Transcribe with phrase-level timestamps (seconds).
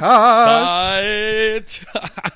[0.00, 1.82] Podcast-Zeit.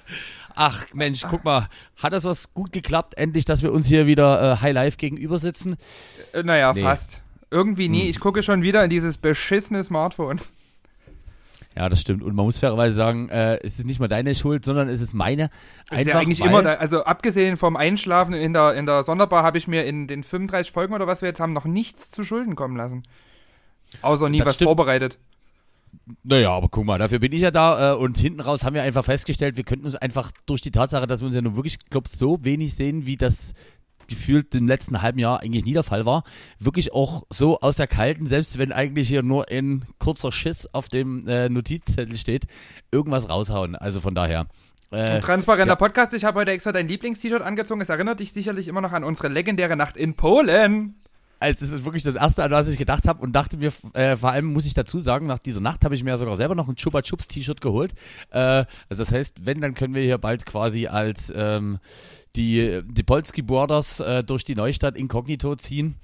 [0.54, 4.52] Ach Mensch, guck mal, hat das was gut geklappt, endlich, dass wir uns hier wieder
[4.52, 5.76] äh, High Life gegenüber sitzen?
[6.32, 6.82] Äh, Naja, Nee.
[6.82, 7.20] fast.
[7.50, 8.02] Irgendwie nie.
[8.04, 8.10] Hm.
[8.10, 10.40] Ich gucke schon wieder in dieses beschissene Smartphone.
[11.76, 12.22] Ja, das stimmt.
[12.22, 15.12] Und man muss fairerweise sagen, äh, es ist nicht mal deine Schuld, sondern es ist
[15.12, 15.50] meine.
[15.90, 19.04] Das ist ja Einfach, eigentlich immer, da, also abgesehen vom Einschlafen in der, in der
[19.04, 22.10] Sonderbar habe ich mir in den 35 Folgen oder was wir jetzt haben noch nichts
[22.10, 23.02] zu Schulden kommen lassen.
[24.00, 24.68] Außer nie Das was stimmt.
[24.68, 25.18] vorbereitet.
[26.22, 27.92] Naja, aber guck mal, dafür bin ich ja da.
[27.92, 31.06] Äh, und hinten raus haben wir einfach festgestellt, wir könnten uns einfach durch die Tatsache,
[31.06, 33.54] dass wir uns ja nun wirklich, glaub so wenig sehen, wie das
[34.08, 36.22] gefühlt im letzten halben Jahr eigentlich nie der Fall war,
[36.60, 40.88] wirklich auch so aus der Kalten, selbst wenn eigentlich hier nur ein kurzer Schiss auf
[40.88, 42.46] dem äh, Notizzettel steht,
[42.92, 43.74] irgendwas raushauen.
[43.74, 44.46] Also von daher.
[44.92, 45.76] Äh, transparenter ja.
[45.76, 46.14] Podcast.
[46.14, 47.80] Ich habe heute extra dein Lieblingst-T-Shirt angezogen.
[47.80, 50.94] Es erinnert dich sicherlich immer noch an unsere legendäre Nacht in Polen.
[51.46, 54.16] Also das ist wirklich das Erste, an was ich gedacht habe und dachte mir, äh,
[54.16, 56.56] vor allem muss ich dazu sagen, nach dieser Nacht habe ich mir ja sogar selber
[56.56, 57.94] noch ein Chupa Chups T-Shirt geholt.
[58.30, 61.78] Äh, also das heißt, wenn, dann können wir hier bald quasi als ähm,
[62.34, 65.94] die, die Polski Brothers äh, durch die Neustadt inkognito ziehen.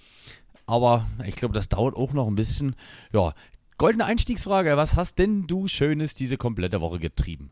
[0.65, 2.77] Aber ich glaube, das dauert auch noch ein bisschen.
[3.13, 3.33] Ja,
[3.79, 7.51] goldene Einstiegsfrage, was hast denn du Schönes diese komplette Woche getrieben?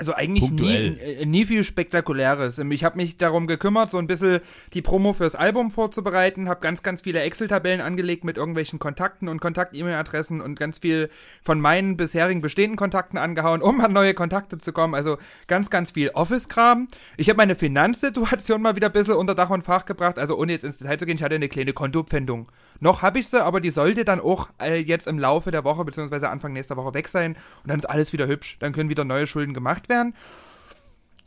[0.00, 0.98] Also eigentlich nie, Punktuell.
[1.20, 2.58] äh, nie viel Spektakuläres.
[2.58, 4.40] Ähm, Ich habe mich darum gekümmert, so ein bisschen
[4.72, 9.40] die Promo fürs Album vorzubereiten, habe ganz, ganz viele Excel-Tabellen angelegt mit irgendwelchen Kontakten und
[9.42, 11.10] Kontakt-E-Mail-Adressen und ganz viel
[11.42, 14.94] von meinen bisherigen bestehenden Kontakten angehauen, um an neue Kontakte zu kommen.
[14.94, 16.88] Also ganz, ganz viel Office-Kram.
[17.18, 20.18] Ich habe meine Finanzsituation mal wieder ein bisschen unter Dach und Fach gebracht.
[20.18, 22.48] Also ohne jetzt ins Detail zu gehen, ich hatte eine kleine Kontopfändung.
[22.80, 25.84] Noch habe ich sie, aber die sollte dann auch äh, jetzt im Laufe der Woche
[25.84, 28.56] beziehungsweise Anfang nächster Woche weg sein und dann ist alles wieder hübsch.
[28.58, 30.14] Dann können wieder neue Schulden gemacht werden.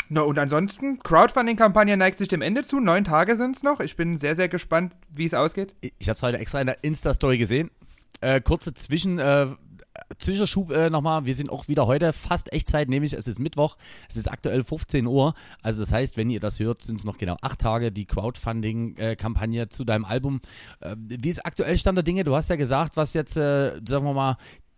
[0.09, 2.79] Na und ansonsten, Crowdfunding-Kampagne neigt sich dem Ende zu.
[2.79, 3.79] Neun Tage sind es noch.
[3.79, 5.75] Ich bin sehr, sehr gespannt, wie es ausgeht.
[5.81, 7.71] Ich habe es heute extra in der Insta-Story gesehen.
[8.21, 9.47] Äh, kurze Zwischen, äh,
[10.19, 11.25] Zwischenschub äh, nochmal.
[11.25, 13.77] Wir sind auch wieder heute fast Echtzeit, nämlich es ist Mittwoch.
[14.09, 15.33] Es ist aktuell 15 Uhr.
[15.61, 19.69] Also das heißt, wenn ihr das hört, sind es noch genau acht Tage die Crowdfunding-Kampagne
[19.69, 20.41] zu deinem Album.
[20.79, 22.23] Äh, wie ist aktuell Stand der Dinge?
[22.23, 24.37] Du hast ja gesagt, was jetzt, äh, sagen wir mal,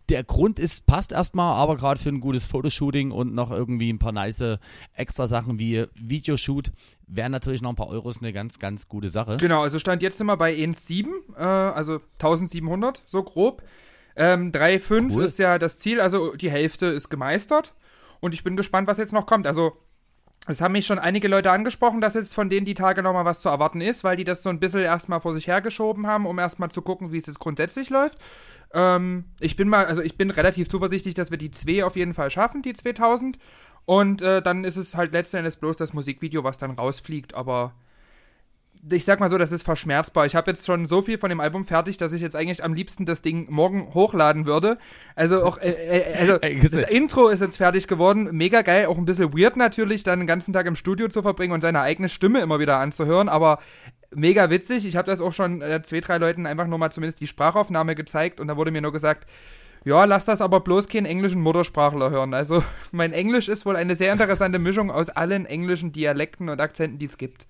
[0.09, 3.97] der Grund ist, passt erstmal, aber gerade für ein gutes Fotoshooting und noch irgendwie ein
[3.97, 4.59] paar nice
[4.93, 6.71] extra Sachen wie Videoshoot
[7.07, 9.37] wären natürlich noch ein paar Euros eine ganz, ganz gute Sache.
[9.37, 13.63] Genau, also stand jetzt wir bei 1,7, äh, also 1700, so grob.
[14.15, 15.23] Ähm, 3,5 Cool.
[15.23, 17.73] ist ja das Ziel, also die Hälfte ist gemeistert.
[18.19, 19.45] Und ich bin gespannt, was jetzt noch kommt.
[19.45, 19.73] Also,
[20.47, 23.41] es haben mich schon einige Leute angesprochen, dass jetzt von denen die Tage nochmal was
[23.41, 26.37] zu erwarten ist, weil die das so ein bisschen erstmal vor sich hergeschoben haben, um
[26.37, 28.19] erstmal zu gucken, wie es jetzt grundsätzlich läuft.
[28.73, 32.13] Ähm, ich bin mal, also ich bin relativ zuversichtlich, dass wir die 2 auf jeden
[32.13, 33.37] Fall schaffen, die 2000.
[33.85, 37.73] Und äh, dann ist es halt letzten Endes bloß das Musikvideo, was dann rausfliegt, aber
[38.91, 40.25] ich sag mal so, das ist verschmerzbar.
[40.25, 42.73] Ich habe jetzt schon so viel von dem Album fertig, dass ich jetzt eigentlich am
[42.73, 44.77] liebsten das Ding morgen hochladen würde.
[45.15, 48.29] Also auch, äh, äh, also Ey, das Intro ist jetzt fertig geworden.
[48.31, 51.53] Mega geil, auch ein bisschen weird natürlich, dann den ganzen Tag im Studio zu verbringen
[51.53, 53.59] und seine eigene Stimme immer wieder anzuhören, aber
[54.13, 54.85] mega witzig.
[54.85, 57.95] Ich habe das auch schon äh, zwei, drei Leuten einfach nur mal zumindest die Sprachaufnahme
[57.95, 59.27] gezeigt und da wurde mir nur gesagt,
[59.83, 62.33] ja, lass das aber bloß keinen englischen Muttersprachler hören.
[62.33, 66.99] Also mein Englisch ist wohl eine sehr interessante Mischung aus allen englischen Dialekten und Akzenten,
[66.99, 67.47] die es gibt.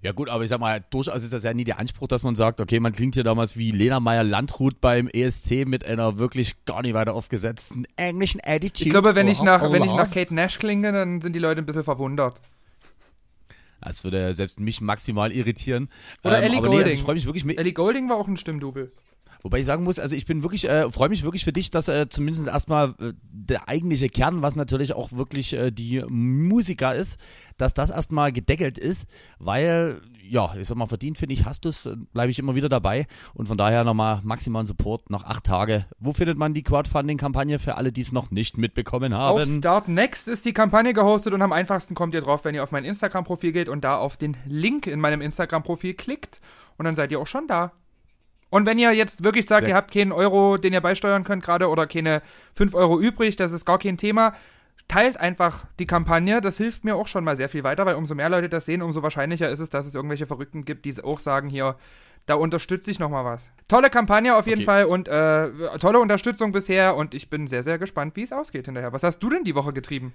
[0.00, 2.36] Ja gut, aber ich sag mal, durchaus ist das ja nie der Anspruch, dass man
[2.36, 6.82] sagt, okay, man klingt hier damals wie Lena Meyer-Landrut beim ESC mit einer wirklich gar
[6.82, 8.84] nicht weiter aufgesetzten englischen Attitude.
[8.84, 11.62] Ich glaube, wenn ich nach, wenn ich nach Kate Nash klinge, dann sind die Leute
[11.62, 12.40] ein bisschen verwundert.
[13.80, 15.88] Das würde selbst mich maximal irritieren.
[16.24, 18.92] Oder Ellie aber nee, also ich freue mich wirklich, Ellie Golding war auch ein Stimmdubel.
[19.42, 21.88] Wobei ich sagen muss, also ich bin wirklich, äh, freue mich wirklich für dich, dass
[21.88, 27.18] äh, zumindest erstmal äh, der eigentliche Kern, was natürlich auch wirklich äh, die Musiker ist,
[27.56, 29.06] dass das erstmal gedeckelt ist,
[29.38, 32.68] weil, ja, ich sag mal, verdient finde ich, hast du es, bleibe ich immer wieder
[32.68, 35.86] dabei und von daher nochmal maximalen Support noch acht Tage.
[35.98, 39.58] Wo findet man die Crowdfunding-Kampagne für alle, die es noch nicht mitbekommen Auf haben?
[39.58, 42.70] Start Next ist die Kampagne gehostet und am einfachsten kommt ihr drauf, wenn ihr auf
[42.70, 46.40] mein Instagram-Profil geht und da auf den Link in meinem Instagram-Profil klickt
[46.76, 47.72] und dann seid ihr auch schon da.
[48.50, 51.44] Und wenn ihr jetzt wirklich sagt, Sehr- ihr habt keinen Euro, den ihr beisteuern könnt
[51.44, 52.22] gerade oder keine
[52.54, 54.32] 5 Euro übrig, das ist gar kein Thema,
[54.88, 56.40] teilt einfach die Kampagne.
[56.40, 58.80] Das hilft mir auch schon mal sehr viel weiter, weil umso mehr Leute das sehen,
[58.80, 61.76] umso wahrscheinlicher ist es, dass es irgendwelche Verrückten gibt, die auch sagen, hier,
[62.24, 63.50] da unterstütze ich nochmal was.
[63.68, 64.64] Tolle Kampagne auf jeden Okay.
[64.66, 68.64] Fall und äh, tolle Unterstützung bisher und ich bin sehr, sehr gespannt, wie es ausgeht
[68.66, 68.92] hinterher.
[68.94, 70.14] Was hast du denn die Woche getrieben?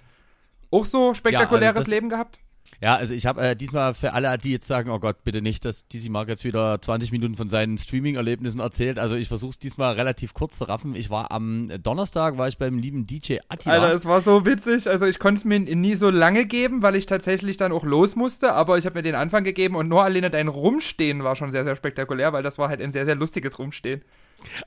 [0.72, 2.40] Auch so spektakuläres das- Leben gehabt?
[2.84, 5.64] Ja, also ich habe äh, diesmal für alle, die jetzt sagen, oh Gott, bitte nicht,
[5.64, 8.98] dass DC Mark jetzt wieder 20 Minuten von seinen Streaming-Erlebnissen erzählt.
[8.98, 10.94] Also ich versuche es diesmal relativ kurz zu raffen.
[10.94, 13.76] Ich war am Donnerstag, war ich beim lieben DJ Attila.
[13.76, 14.86] Alter, es war so witzig.
[14.86, 18.16] Also ich konnte es mir nie so lange geben, weil ich tatsächlich dann auch los
[18.16, 18.52] musste.
[18.52, 21.64] Aber ich habe mir den Anfang gegeben und nur alleine dein Rumstehen war schon sehr,
[21.64, 24.02] sehr spektakulär, weil das war halt ein sehr, sehr lustiges Rumstehen.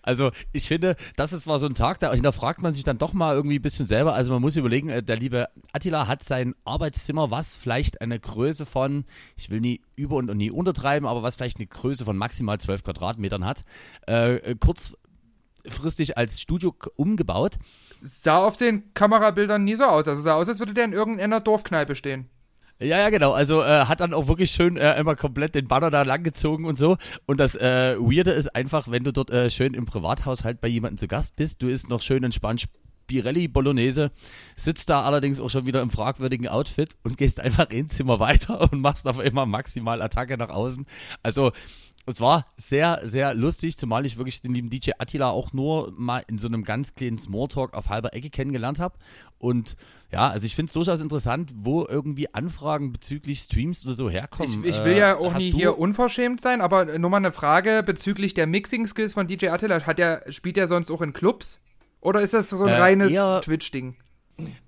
[0.02, 3.14] Also ich finde, das ist war so ein Tag, da hinterfragt man sich dann doch
[3.14, 4.14] mal irgendwie ein bisschen selber.
[4.14, 8.66] Also man muss überlegen, äh, der liebe Attila hat sein Arbeitszimmer, was vielleicht eine Größe
[8.66, 12.60] von, ich will nie über und nie untertreiben, aber was vielleicht eine Größe von maximal
[12.60, 13.64] 12 Quadratmetern hat,
[14.08, 17.58] äh, äh, kurzfristig als Studio umgebaut.
[18.02, 20.08] Sah auf den Kamerabildern nie so aus.
[20.08, 22.30] Also sah aus, als würde der in irgendeiner Dorfkneipe stehen.
[22.80, 23.32] Ja, ja, genau.
[23.32, 26.78] Also äh, hat dann auch wirklich schön äh, immer komplett den Banner da langgezogen und
[26.78, 26.98] so.
[27.26, 30.98] Und das äh, Weirde ist einfach, wenn du dort äh, schön im Privathaushalt bei jemandem
[30.98, 32.68] zu Gast bist, du isst noch schön entspannt
[33.08, 34.12] Spirelli Bolognese,
[34.58, 38.62] sitzt da allerdings auch schon wieder im fragwürdigen Outfit und gehst einfach ins Zimmer weiter
[38.72, 40.86] und machst auf immer maximal Attacke nach außen.
[41.24, 41.54] Also
[42.06, 46.24] es war sehr, sehr lustig, zumal ich wirklich den lieben DJ Attila auch nur mal
[46.28, 48.98] in so einem ganz kleinen Smalltalk auf halber Ecke kennengelernt habe.
[49.40, 49.78] Und
[50.12, 54.64] ja, also ich finde es durchaus interessant, wo irgendwie Anfragen bezüglich Streams oder so herkommen.
[54.64, 57.32] Ich, ich will ja Äh, auch hast nie hier unverschämt sein, aber nur mal eine
[57.34, 59.86] Frage bezüglich der Mixing-Skills von DJ Attila.
[59.86, 61.60] Hat der, spielt der sonst auch in Clubs?
[62.08, 63.14] Oder ist das so ein Äh, reines
[63.44, 63.98] Twitch-Ding?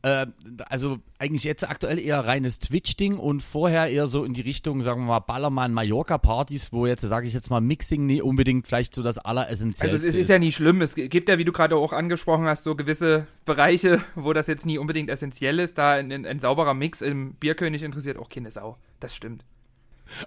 [0.01, 0.25] Äh,
[0.67, 5.03] also eigentlich jetzt aktuell eher reines Twitch-Ding und vorher eher so in die Richtung, sagen
[5.03, 9.03] wir mal, Ballermann Mallorca-Partys, wo jetzt, sage ich jetzt mal, Mixing nie unbedingt vielleicht so
[9.03, 10.81] das Also Alleressentiellste es ist ja nicht schlimm.
[10.81, 14.65] Es gibt ja, wie du gerade auch angesprochen hast, so gewisse Bereiche, wo das jetzt
[14.65, 15.77] nie unbedingt essentiell ist.
[15.77, 18.75] Da ein, ein, ein sauberer Mix im Bierkönig interessiert auch keine Sau.
[18.99, 19.45] Das stimmt.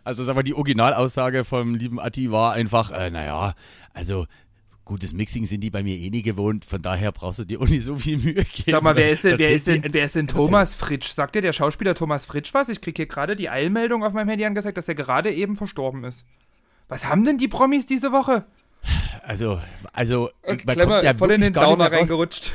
[0.05, 3.55] Also sag mal, die Originalaussage vom lieben Atti war einfach, äh, naja,
[3.93, 4.27] also
[4.85, 7.69] gutes Mixing sind die bei mir eh nie gewohnt, von daher brauchst du dir auch
[7.69, 8.71] nicht so viel Mühe geben.
[8.71, 11.13] Sag mal, wer ist denn, wer ist denn, wer ist denn Thomas Fritsch?
[11.13, 12.69] Sagt dir der Schauspieler Thomas Fritsch was?
[12.69, 16.05] Ich krieg hier gerade die Eilmeldung auf meinem Handy angezeigt, dass er gerade eben verstorben
[16.05, 16.25] ist.
[16.89, 18.45] Was haben denn die Promis diese Woche?
[19.25, 19.61] Also,
[19.93, 22.53] also, man Klemmer, kommt ja voll in den Downer reingerutscht.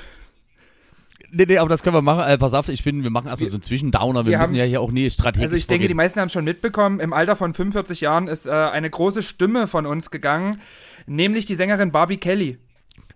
[1.31, 2.23] Nee, nee, aber das können wir machen.
[2.23, 4.25] Äh, pass auf, ich bin, wir machen erstmal so einen Zwischendowner.
[4.25, 5.97] Wir, wir müssen ja hier auch nie strategisch Also ich denke, die vorgehen.
[5.97, 6.99] meisten haben es schon mitbekommen.
[6.99, 10.61] Im Alter von 45 Jahren ist äh, eine große Stimme von uns gegangen,
[11.07, 12.57] nämlich die Sängerin Barbie Kelly.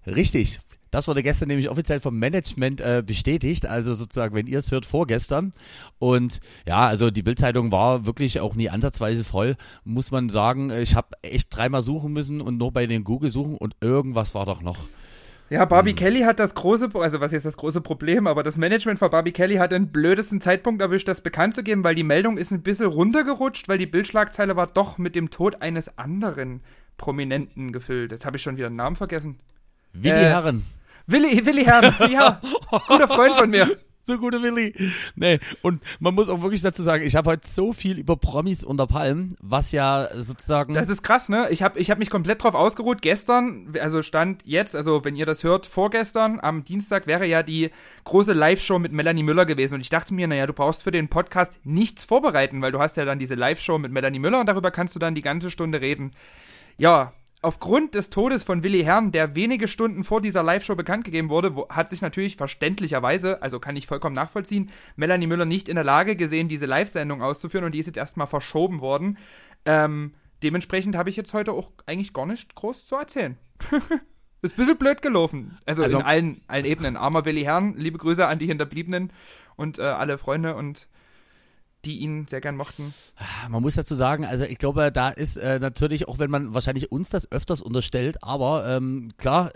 [0.08, 0.62] Richtig.
[0.92, 4.86] Das wurde gestern nämlich offiziell vom Management äh, bestätigt, also sozusagen, wenn ihr es hört,
[4.86, 5.54] vorgestern.
[6.00, 9.56] Und ja, also die Bildzeitung war wirklich auch nie ansatzweise voll,
[9.86, 10.70] muss man sagen.
[10.70, 14.46] Ich habe echt dreimal suchen müssen und nur bei den Google suchen und irgendwas war
[14.46, 14.90] doch noch.
[15.50, 19.00] Ja, Barbie Kelly hat das große, also was jetzt das große Problem, aber das Management
[19.00, 22.38] von Barbie Kelly hat den blödesten Zeitpunkt erwischt, das bekannt zu geben, weil die Meldung
[22.38, 26.62] ist ein bisschen runtergerutscht, weil die Bildschlagzeile war doch mit dem Tod eines anderen
[27.02, 28.12] Prominenten gefüllt.
[28.12, 29.40] Jetzt habe ich schon wieder den Namen vergessen.
[29.94, 30.64] Willi Äh, Herren.
[31.08, 32.40] Willi, Willi Herrn, ja,
[32.88, 33.68] guter Freund von mir.
[34.04, 34.74] So gute Willi.
[35.16, 38.64] Nee, und man muss auch wirklich dazu sagen, ich habe heute so viel über Promis
[38.64, 40.74] unter Palmen, was ja sozusagen.
[40.74, 41.48] Das ist krass, ne?
[41.52, 43.04] Ich habe ich hab mich komplett drauf ausgeruht.
[43.04, 47.70] Gestern, also stand jetzt, also wenn ihr das hört, vorgestern, am Dienstag wäre ja die
[48.06, 49.76] große Live-Show mit Melanie Müller gewesen.
[49.76, 52.98] Und ich dachte mir, naja, du brauchst für den Podcast nichts vorbereiten, weil du hast
[52.98, 55.80] ja dann diese Live-Show mit Melanie Müller und darüber kannst du dann die ganze Stunde
[55.80, 56.14] reden.
[56.82, 61.30] Ja, aufgrund des Todes von Willi Herrn, der wenige Stunden vor dieser Live-Show bekannt gegeben
[61.30, 65.84] wurde, hat sich natürlich verständlicherweise, also kann ich vollkommen nachvollziehen, Melanie Müller nicht in der
[65.84, 69.20] Lage gesehen, diese Live-Sendung auszuführen und die ist jetzt erstmal verschoben worden.
[69.64, 73.38] Ähm, dementsprechend habe ich jetzt heute auch eigentlich gar nicht groß zu erzählen.
[74.42, 75.58] ist ein bisschen blöd gelaufen.
[75.68, 76.98] Also, Also- in allen, allen Ebenen.
[76.98, 79.14] Armer Willi Herrn, liebe Grüße an die Hinterbliebenen
[79.56, 80.88] und äh, alle Freunde und
[81.86, 82.94] die ihn sehr gern mochten.
[83.50, 86.92] Man muss dazu sagen, also ich glaube, da ist äh, natürlich, auch wenn man wahrscheinlich
[86.92, 89.52] uns das öfters unterstellt, aber ähm, klar,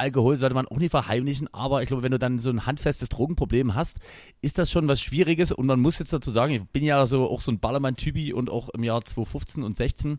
[0.00, 3.10] Alkohol sollte man auch nicht verheimlichen, aber ich glaube, wenn du dann so ein handfestes
[3.10, 3.98] Drogenproblem hast,
[4.40, 5.52] ist das schon was Schwieriges.
[5.52, 8.48] Und man muss jetzt dazu sagen, ich bin ja so auch so ein Ballermann-Typi und
[8.48, 10.18] auch im Jahr 2015 und 16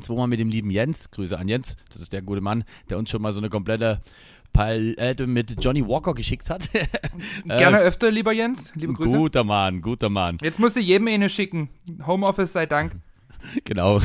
[0.00, 3.10] zweimal mit dem lieben Jens, Grüße an Jens, das ist der gute Mann, der uns
[3.10, 4.02] schon mal so eine komplette
[4.56, 6.70] Palette mit Johnny Walker geschickt hat.
[7.44, 8.72] Gerne öfter, lieber Jens.
[8.74, 9.16] Liebe Grüße.
[9.16, 10.38] guter Mann, guter Mann.
[10.42, 11.68] Jetzt musst du jedem eine schicken.
[12.06, 12.92] Homeoffice sei Dank.
[13.64, 14.00] Genau.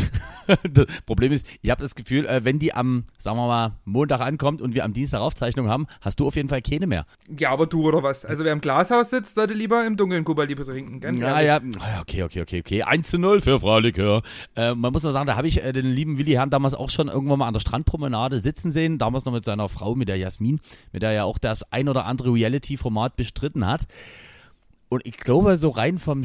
[0.73, 4.19] Das Problem ist, ich habe das Gefühl, äh, wenn die am, sagen wir mal, Montag
[4.21, 7.05] ankommt und wir am Dienstag Aufzeichnung haben, hast du auf jeden Fall keine mehr.
[7.37, 8.25] Ja, aber du oder was?
[8.25, 11.75] Also wer im Glashaus sitzt, sollte lieber im Dunkeln Kuba Libre trinken, ganz Ja, ehrlich.
[11.75, 12.83] ja, Ah, okay, okay, okay, okay.
[12.83, 14.23] 1 zu 0 für Frau Likör.
[14.55, 16.89] Äh, man muss nur sagen, da habe ich äh, den lieben Willi Herrn damals auch
[16.89, 20.17] schon irgendwann mal an der Strandpromenade sitzen sehen, damals noch mit seiner Frau, mit der
[20.17, 20.59] Jasmin,
[20.91, 23.83] mit der er ja auch das ein oder andere Reality-Format bestritten hat.
[24.89, 26.23] Und ich glaube, so rein vom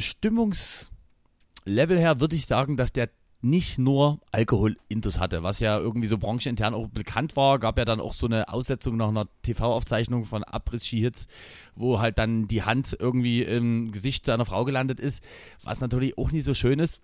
[1.67, 3.11] Stimmungslevel her würde ich sagen, dass der
[3.43, 7.59] nicht nur Alkoholintus hatte, was ja irgendwie so branchenintern auch bekannt war.
[7.59, 11.27] Gab ja dann auch so eine Aussetzung nach einer TV-Aufzeichnung von Abriss-Ski-Hits,
[11.75, 15.23] wo halt dann die Hand irgendwie im Gesicht seiner Frau gelandet ist,
[15.63, 17.03] was natürlich auch nicht so schön ist.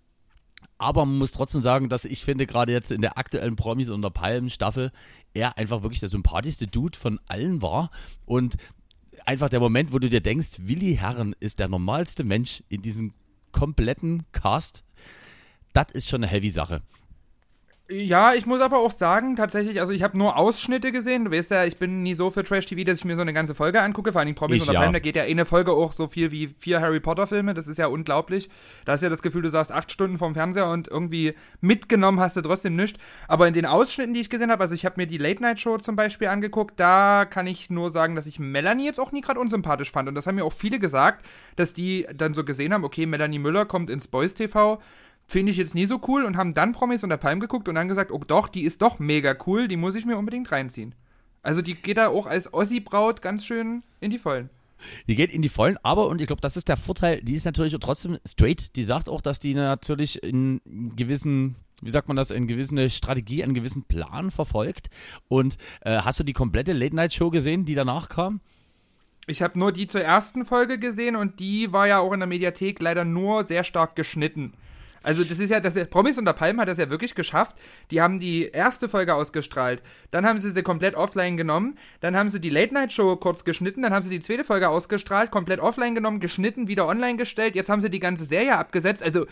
[0.79, 4.11] Aber man muss trotzdem sagen, dass ich finde, gerade jetzt in der aktuellen Promis unter
[4.11, 4.91] Palmen-Staffel,
[5.35, 7.91] er einfach wirklich der sympathischste Dude von allen war.
[8.25, 8.57] Und
[9.27, 13.13] einfach der Moment, wo du dir denkst, Willi Herren ist der normalste Mensch in diesem
[13.53, 14.85] kompletten Cast.
[15.73, 16.83] Das ist schon eine heavy Sache.
[17.93, 21.27] Ja, ich muss aber auch sagen, tatsächlich, also ich habe nur Ausschnitte gesehen.
[21.27, 23.55] Du weißt ja, ich bin nie so für Trash-TV, dass ich mir so eine ganze
[23.55, 24.13] Folge angucke.
[24.13, 24.91] Vor allem Promis Ich unter ja.
[24.91, 27.53] Da geht ja eine Folge auch so viel wie vier Harry Potter-Filme.
[27.53, 28.49] Das ist ja unglaublich.
[28.87, 32.19] Da hast du ja das Gefühl, du saßt acht Stunden vorm Fernseher und irgendwie mitgenommen
[32.19, 32.99] hast du trotzdem nichts.
[33.29, 35.95] Aber in den Ausschnitten, die ich gesehen habe, also ich habe mir die Late-Night-Show zum
[35.95, 39.91] Beispiel angeguckt, da kann ich nur sagen, dass ich Melanie jetzt auch nie gerade unsympathisch
[39.91, 40.09] fand.
[40.09, 43.39] Und das haben mir auch viele gesagt, dass die dann so gesehen haben, okay, Melanie
[43.39, 44.81] Müller kommt ins Boys TV
[45.33, 47.89] finde ich jetzt nie so cool und haben dann Promis unter Palm geguckt und dann
[47.89, 50.95] gesagt, oh doch, die ist doch mega cool, die muss ich mir unbedingt reinziehen.
[51.43, 54.51] Also die geht da auch als Ossi-Braut ganz schön in die Vollen.
[55.09, 57.47] Die geht in die Vollen, aber, und ich glaube, das ist der Vorteil, die ist
[57.47, 58.77] natürlich trotzdem straight.
[58.77, 60.61] Die sagt auch, dass die natürlich in
[60.97, 64.91] gewissen, wie sagt man das, in gewisse Strategie, einen gewissen Plan verfolgt.
[65.29, 68.41] Und äh, hast du die komplette Late-Night-Show gesehen, die danach kam?
[69.27, 72.27] Ich habe nur die zur ersten Folge gesehen und die war ja auch in der
[72.27, 74.53] Mediathek leider nur sehr stark geschnitten.
[75.03, 77.57] Also das ist ja, das Promis unter Palmen hat das ja wirklich geschafft.
[77.91, 82.31] Die haben die erste Folge ausgestrahlt, dann haben sie sie komplett offline genommen, dann haben
[82.31, 85.61] sie die Late Night Show kurz geschnitten, dann haben sie die zweite Folge ausgestrahlt, komplett
[85.61, 87.55] offline genommen, geschnitten, wieder online gestellt.
[87.55, 89.03] Jetzt haben sie die ganze Serie abgesetzt.
[89.03, 89.27] Also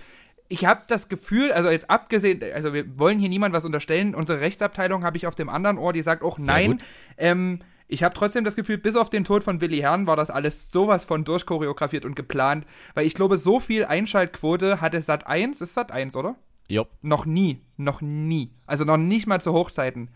[0.49, 4.17] ich habe das Gefühl, also jetzt abgesehen, also wir wollen hier niemand was unterstellen.
[4.17, 6.79] Unsere Rechtsabteilung habe ich auf dem anderen Ohr, die sagt auch Sehr nein.
[7.17, 10.31] Ähm, ich habe trotzdem das Gefühl, bis auf den Tod von Willi Herrn war das
[10.31, 15.61] alles sowas von durchchoreografiert und geplant, weil ich glaube, so viel Einschaltquote hatte Sat 1,
[15.61, 16.37] ist Sat 1, oder?
[16.69, 16.91] Jopp.
[17.03, 18.53] Noch nie, noch nie.
[18.67, 20.09] Also noch nicht mal zu Hochzeiten.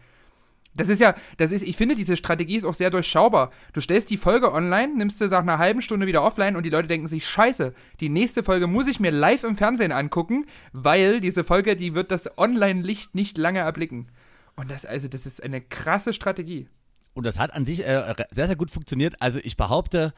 [0.76, 3.50] Das ist ja, das ist, ich finde, diese Strategie ist auch sehr durchschaubar.
[3.72, 6.70] Du stellst die Folge online, nimmst sie nach einer halben Stunde wieder offline und die
[6.70, 11.20] Leute denken sich, scheiße, die nächste Folge muss ich mir live im Fernsehen angucken, weil
[11.20, 14.08] diese Folge, die wird das Online-Licht nicht lange erblicken.
[14.56, 16.68] Und das, also, das ist eine krasse Strategie.
[17.14, 19.14] Und das hat an sich äh, sehr, sehr gut funktioniert.
[19.20, 20.12] Also ich behaupte,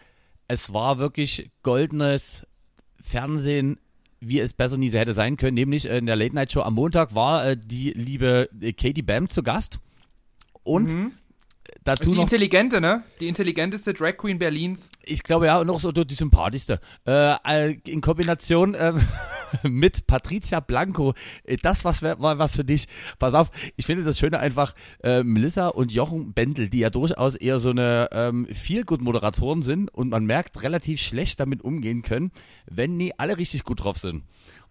[0.48, 2.46] es war wirklich goldenes
[3.00, 3.78] Fernsehen,
[4.20, 5.54] wie es besser nie so hätte sein können.
[5.54, 9.02] Nämlich äh, in der Late Night Show am Montag war äh, die liebe äh, Katie
[9.02, 9.78] Bam zu Gast.
[10.62, 11.12] Und Mhm.
[11.84, 13.02] Dazu die noch, intelligente, ne?
[13.20, 14.90] Die intelligenteste Drag Queen Berlins.
[15.04, 16.80] ich glaube ja, und auch so die sympathischste.
[17.06, 19.00] Äh, äh, in Kombination ähm,
[19.62, 21.14] mit Patricia Blanco.
[21.44, 22.86] Äh, Das was war was für dich.
[23.18, 27.34] Pass auf, ich finde das Schöne einfach, äh, Melissa und Jochen Bendel, die ja durchaus
[27.34, 32.32] eher so eine ähm, Feel-Good-Moderatoren sind und man merkt, relativ schlecht damit umgehen können,
[32.66, 34.24] wenn nie alle richtig gut drauf sind.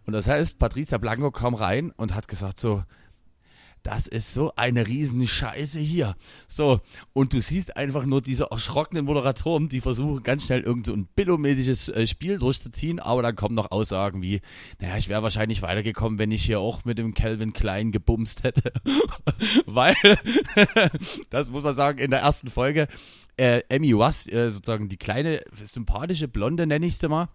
[0.06, 2.84] Und das heißt, Patricia Blanco kam rein und hat gesagt so,
[3.86, 6.16] das ist so eine riesen Scheiße hier.
[6.48, 6.82] So,
[7.14, 11.08] und du siehst einfach nur diese erschrockenen Moderatoren, die versuchen ganz schnell irgend so ein
[11.16, 14.42] billomäßiges äh, Spiel durchzuziehen, aber dann kommen noch Aussagen wie,
[14.80, 18.74] naja, ich wäre wahrscheinlich weitergekommen, wenn ich hier auch mit dem Calvin Klein gebumst hätte.
[19.68, 19.96] Weil,
[21.30, 22.88] das muss man sagen, in der ersten Folge,
[23.38, 27.30] äh, Emmy Was, äh, sozusagen die kleine, sympathische Blonde, nenne ich sie mal,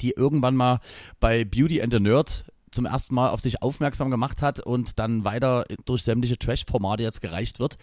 [0.00, 0.80] die irgendwann mal
[1.20, 5.24] bei Beauty and the Nerd zum ersten Mal auf sich aufmerksam gemacht hat und dann
[5.24, 7.78] weiter durch sämtliche Trash-Formate jetzt gereicht wird.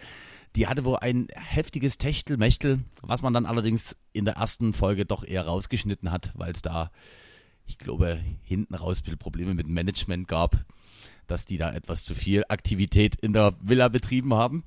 [0.54, 5.24] Die hatte wohl ein heftiges Techtelmechtel, was man dann allerdings in der ersten Folge doch
[5.24, 6.90] eher rausgeschnitten hat, weil es da,
[7.66, 10.64] ich glaube, hinten raus ein bisschen Probleme mit Management gab,
[11.26, 14.64] dass die da etwas zu viel Aktivität in der Villa betrieben haben.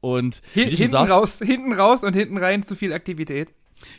[0.00, 3.52] Und schon hinten sagst- raus, hinten raus und hinten rein zu viel Aktivität.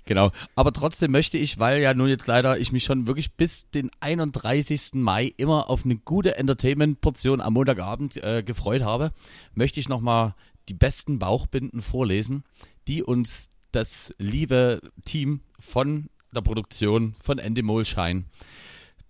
[0.05, 3.69] Genau, aber trotzdem möchte ich, weil ja nun jetzt leider ich mich schon wirklich bis
[3.69, 4.91] den 31.
[4.93, 9.11] Mai immer auf eine gute Entertainment-Portion am Montagabend äh, gefreut habe,
[9.53, 10.35] möchte ich nochmal
[10.69, 12.43] die besten Bauchbinden vorlesen,
[12.87, 18.25] die uns das liebe Team von der Produktion von Endemol Shine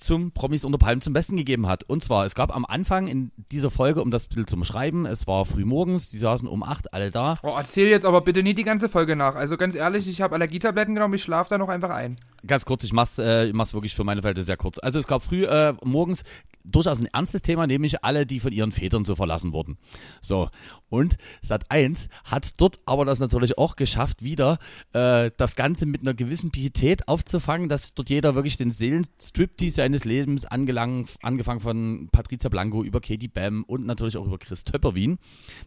[0.01, 1.84] zum Promis unter Palmen zum Besten gegeben hat.
[1.84, 5.27] Und zwar, es gab am Anfang in dieser Folge, um das Bild zum Schreiben, es
[5.27, 7.38] war früh morgens, die saßen um 8 alle da.
[7.43, 9.36] Oh, erzähl jetzt aber bitte nicht die ganze Folge nach.
[9.36, 12.15] Also ganz ehrlich, ich habe Allergietabletten genommen, ich schlafe da noch einfach ein.
[12.46, 14.80] Ganz kurz, ich mach's, äh, mach's wirklich für meine Fälle sehr kurz.
[14.80, 16.24] Also es gab früh äh, morgens
[16.64, 19.78] durchaus ein ernstes Thema, nämlich alle, die von ihren Vätern so verlassen wurden.
[20.22, 20.50] So.
[20.90, 24.60] Und Sat 1 hat dort aber das natürlich auch geschafft, wieder
[24.94, 30.04] äh, das Ganze mit einer gewissen Pietät aufzufangen, dass dort jeder wirklich den Seelenstriptease seines
[30.04, 35.18] Lebens angelang, angefangen von Patricia Blanco über Katie Bam und natürlich auch über Chris Töpperwien.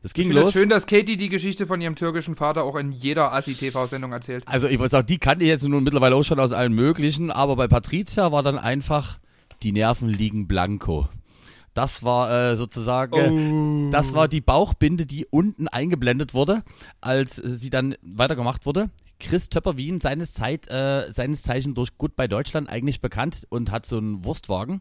[0.02, 0.48] Das ging Ich los.
[0.48, 4.46] es schön, dass Katie die Geschichte von ihrem türkischen Vater auch in jeder Assi-TV-Sendung erzählt.
[4.46, 7.30] Also ich muss sagen, die kannte ich jetzt nun mittlerweile auch schon aus allen möglichen,
[7.30, 9.18] aber bei Patricia war dann einfach,
[9.62, 11.08] die Nerven liegen blanko.
[11.74, 16.62] Das war äh, sozusagen, das war die Bauchbinde, die unten eingeblendet wurde,
[17.02, 18.88] als äh, sie dann weitergemacht wurde.
[19.20, 23.84] Chris Töpper-Wien, seines, Zeit, äh, seines Zeichen durch Gut bei Deutschland eigentlich bekannt und hat
[23.84, 24.80] so einen Wurstwagen.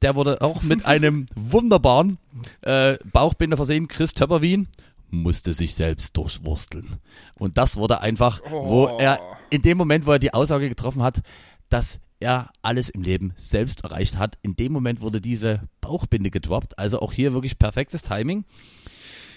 [0.00, 2.16] Der wurde auch mit einem wunderbaren
[2.62, 3.88] äh, Bauchbinde versehen.
[3.88, 4.68] Chris Töpper-Wien
[5.10, 6.96] musste sich selbst durchwursteln.
[7.34, 8.98] Und das wurde einfach, wo Oh.
[8.98, 9.20] er
[9.50, 11.22] in dem Moment, wo er die Aussage getroffen hat,
[11.68, 16.78] dass er alles im Leben selbst erreicht hat, in dem Moment wurde diese Bauchbinde gedroppt.
[16.78, 18.44] Also auch hier wirklich perfektes Timing.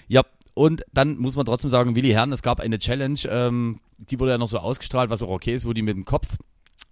[0.08, 0.24] Ja,
[0.54, 4.32] und dann muss man trotzdem sagen, Willi Herrn, es gab eine Challenge, ähm, die wurde
[4.32, 6.38] ja noch so ausgestrahlt, was auch okay ist, wo die mit dem Kopf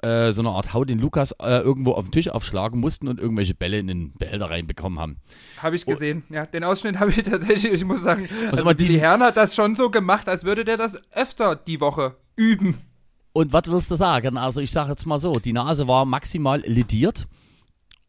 [0.04, 3.20] äh, so eine Art Hau den Lukas äh, irgendwo auf den Tisch aufschlagen mussten und
[3.20, 5.18] irgendwelche Bälle in den Behälter reinbekommen haben.
[5.62, 6.24] Habe ich gesehen.
[6.30, 9.38] Ja, den Ausschnitt habe ich tatsächlich, ich muss sagen, also mal, die- die Herrn hat
[9.38, 12.78] das schon so gemacht, als würde der das öfter die Woche üben.
[13.34, 14.38] Und was willst du sagen?
[14.38, 17.28] Also ich sage jetzt mal so, die Nase war maximal lidiert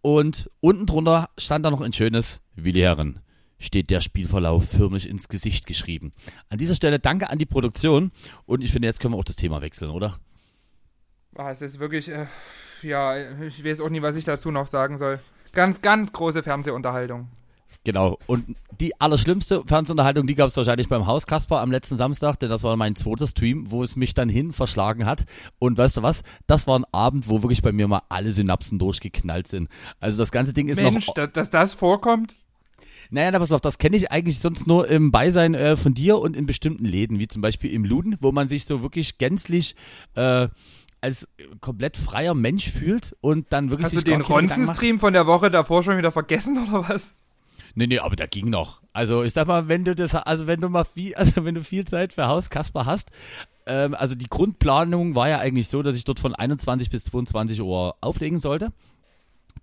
[0.00, 3.20] und unten drunter stand da noch ein schönes Willi Herren.
[3.58, 6.12] Steht der Spielverlauf förmlich ins Gesicht geschrieben.
[6.48, 8.12] An dieser Stelle danke an die Produktion
[8.46, 10.18] und ich finde, jetzt können wir auch das Thema wechseln, oder?
[11.38, 12.26] Ah, es ist wirklich, äh,
[12.82, 15.20] ja, ich weiß auch nie, was ich dazu noch sagen soll.
[15.52, 17.28] Ganz, ganz große Fernsehunterhaltung.
[17.84, 18.18] Genau.
[18.26, 22.64] Und die allerschlimmste Fernsehunterhaltung, die gab es wahrscheinlich beim Hauskasper am letzten Samstag, denn das
[22.64, 25.26] war mein zweiter Stream, wo es mich dann hin verschlagen hat.
[25.60, 26.24] Und weißt du was?
[26.48, 29.68] Das war ein Abend, wo wirklich bei mir mal alle Synapsen durchgeknallt sind.
[30.00, 31.14] Also das ganze Ding ist Mensch, noch.
[31.14, 32.34] da, dass das vorkommt?
[33.10, 36.18] Naja, na, pass auf, das kenne ich eigentlich sonst nur im Beisein äh, von dir
[36.18, 39.76] und in bestimmten Läden, wie zum Beispiel im Luden, wo man sich so wirklich gänzlich
[40.14, 40.48] äh,
[41.00, 41.28] als
[41.60, 44.20] komplett freier Mensch fühlt und dann wirklich Hast du den.
[44.20, 47.14] Ronzen-Stream von der Woche davor schon wieder vergessen oder was?
[47.74, 48.80] Nee, nee, aber der ging noch.
[48.92, 51.62] Also ich sag mal, wenn du das, also wenn du mal viel, also wenn du
[51.62, 53.10] viel Zeit für Hauskasper hast,
[53.66, 57.60] ähm, also die Grundplanung war ja eigentlich so, dass ich dort von 21 bis 22
[57.60, 58.72] Uhr auflegen sollte.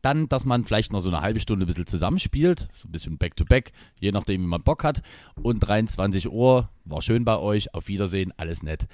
[0.02, 3.18] Dann, dass man vielleicht noch so eine halbe Stunde ein bisschen zusammenspielt, so ein bisschen
[3.18, 5.02] Back-to-Back, je nachdem, wie man Bock hat.
[5.42, 8.88] Und 23 Uhr, war schön bei euch, auf Wiedersehen, alles nett.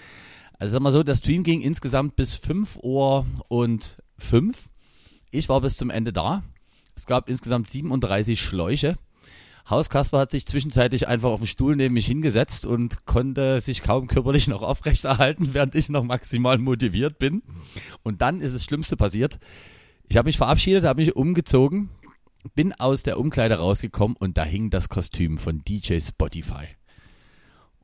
[0.61, 4.69] Also sag mal so, der Stream ging insgesamt bis 5 Uhr und 5.
[5.31, 6.43] Ich war bis zum Ende da.
[6.93, 8.95] Es gab insgesamt 37 Schläuche.
[9.67, 14.05] Hauskasper hat sich zwischenzeitlich einfach auf den Stuhl neben mich hingesetzt und konnte sich kaum
[14.05, 17.41] körperlich noch aufrechterhalten, während ich noch maximal motiviert bin.
[18.03, 19.39] Und dann ist das Schlimmste passiert.
[20.09, 21.89] Ich habe mich verabschiedet, habe mich umgezogen,
[22.53, 26.67] bin aus der Umkleide rausgekommen und da hing das Kostüm von DJ Spotify.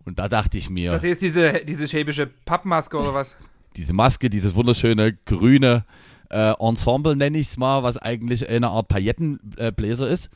[0.07, 3.35] Und da dachte ich mir, Das hier ist diese, diese schäbische Pappmaske oder was?
[3.75, 5.83] diese Maske, dieses wunderschöne grüne
[6.29, 10.29] äh, Ensemble nenne ich es mal, was eigentlich eine Art Paillettenbläser ist.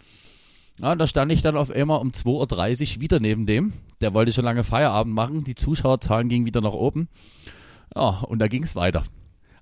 [0.78, 3.72] Ja, da stand ich dann auf einmal um 2.30 Uhr wieder neben dem.
[4.02, 5.46] Der wollte schon lange Feierabend machen.
[5.46, 7.08] Die Zuschauerzahlen gingen wieder nach oben.
[7.96, 9.06] Ja, und da ging es weiter.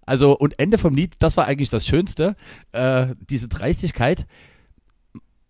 [0.07, 2.35] Also, und Ende vom Lied, das war eigentlich das Schönste.
[2.71, 4.25] Äh, diese Dreistigkeit.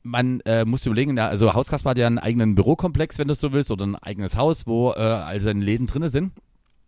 [0.10, 3.54] Man äh, muss überlegen, also Hauskasper hat ja einen eigenen Bürokomplex, wenn du es so
[3.54, 6.34] willst, oder ein eigenes Haus, wo äh, all seine Läden drinne sind.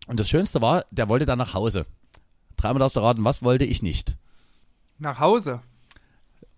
[0.08, 1.86] Und das Schönste war, der wollte dann nach Hause.
[2.56, 4.16] Dreimal darfst du raten, was wollte ich nicht?
[4.98, 5.60] Nach Hause.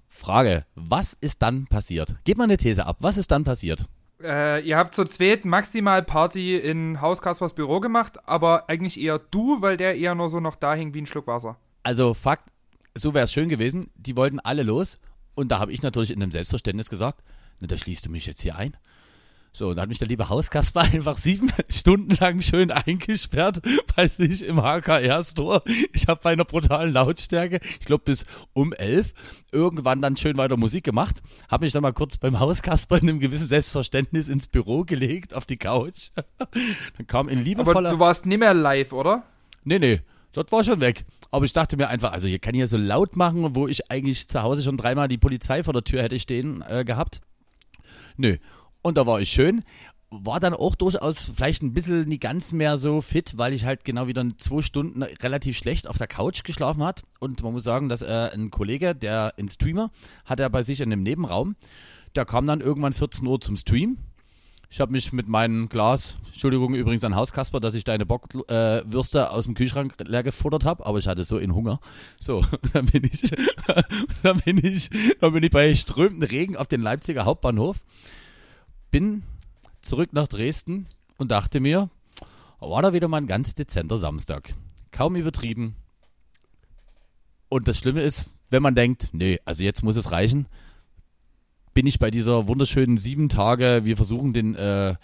[0.09, 2.17] Frage, was ist dann passiert?
[2.25, 3.85] Gib mal eine These ab, was ist dann passiert?
[4.23, 9.19] Äh, ihr habt zu zweit maximal Party in Haus Kaspers Büro gemacht, aber eigentlich eher
[9.19, 11.59] du, weil der eher nur so noch da hing wie ein Schluck Wasser.
[11.83, 12.49] Also Fakt,
[12.95, 14.99] so wäre es schön gewesen, die wollten alle los
[15.35, 17.23] und da habe ich natürlich in dem Selbstverständnis gesagt,
[17.61, 18.77] na, da schließt du mich jetzt hier ein.
[19.57, 23.61] So, und da hat mich der liebe Hauskasper einfach sieben Stunden lang schön eingesperrt
[23.97, 25.63] bei sich im HKR-Store.
[25.93, 29.15] Ich habe bei einer brutalen Lautstärke, ich glaube bis um elf,
[29.53, 31.23] irgendwann dann schön weiter Musik gemacht.
[31.49, 35.47] Habe mich dann mal kurz beim Hauskasper in einem gewissen Selbstverständnis ins Büro gelegt, auf
[35.47, 36.11] die Couch.
[36.97, 37.91] Dann kam Aber liebevoller...
[37.91, 39.23] du warst nicht mehr live, oder?
[39.63, 40.01] Nee, nee,
[40.33, 41.05] das war schon weg.
[41.35, 43.91] Aber ich dachte mir einfach, also hier kann ich ja so laut machen, wo ich
[43.91, 47.21] eigentlich zu Hause schon dreimal die Polizei vor der Tür hätte stehen äh, gehabt.
[48.17, 48.37] Nö.
[48.83, 49.65] Und da war ich schön.
[50.11, 53.85] War dann auch durchaus vielleicht ein bisschen nie ganz mehr so fit, weil ich halt
[53.85, 57.03] genau wieder zwei Stunden relativ schlecht auf der Couch geschlafen hat.
[57.19, 59.91] Und man muss sagen, dass äh, ein Kollege, der ein Streamer,
[60.25, 61.57] hat er bei sich in einem Nebenraum.
[62.15, 63.99] Der kam dann irgendwann 14 Uhr zum Stream.
[64.75, 69.23] Ich habe mich mit meinem Glas, Entschuldigung übrigens an Hauskasper, dass ich deine Bockwürste äh,
[69.23, 71.79] aus dem Kühlschrank leer gefuttert habe, aber ich hatte so in Hunger.
[72.19, 73.23] So, dann bin ich,
[74.25, 77.85] dann bin ich, dann bin ich bei strömenden Regen auf den Leipziger Hauptbahnhof,
[78.91, 79.23] bin
[79.81, 81.89] zurück nach Dresden und dachte mir,
[82.59, 84.57] war da wieder mal ein ganz dezenter Samstag.
[84.91, 85.77] Kaum übertrieben.
[87.49, 90.47] Und das Schlimme ist, wenn man denkt, nee, also jetzt muss es reichen,
[91.75, 94.95] bin ich bei dieser wunderschönen sieben Tage, wir versuchen den äh,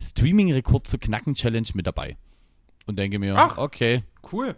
[0.00, 2.16] Streaming-Rekord zu knacken Challenge mit dabei.
[2.86, 3.58] Und denke mir, Ach.
[3.58, 4.04] okay.
[4.32, 4.54] Cool.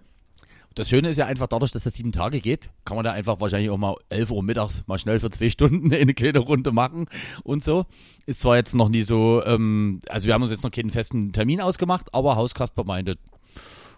[0.74, 3.40] Das Schöne ist ja einfach dadurch, dass das sieben Tage geht, kann man da einfach
[3.40, 7.06] wahrscheinlich auch mal 11 Uhr mittags mal schnell für zwei Stunden eine kleine Runde machen
[7.42, 7.87] und so.
[8.26, 11.33] Ist zwar jetzt noch nie so, ähm, also wir haben uns jetzt noch keinen festen
[11.33, 13.16] Termin ausgemacht, aber Hauskasper meinte,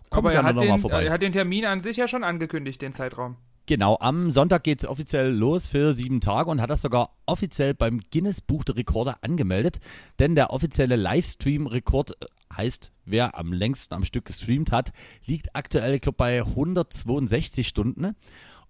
[0.09, 1.05] komm Aber er gerne hat, noch mal den, vorbei.
[1.05, 3.37] er hat den Termin an sich ja schon angekündigt, den Zeitraum.
[3.67, 7.75] Genau, am Sonntag geht es offiziell los für sieben Tage und hat das sogar offiziell
[7.75, 9.79] beim Guinness Buch der Rekorde angemeldet.
[10.19, 14.93] Denn der offizielle Livestream-Rekord äh, heißt, wer am längsten am Stück gestreamt hat,
[15.25, 18.17] liegt aktuell, ich glaube, bei 162 Stunden.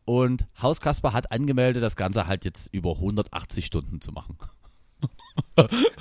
[0.05, 4.37] Und Hauskasper hat angemeldet, das Ganze halt jetzt über 180 Stunden zu machen.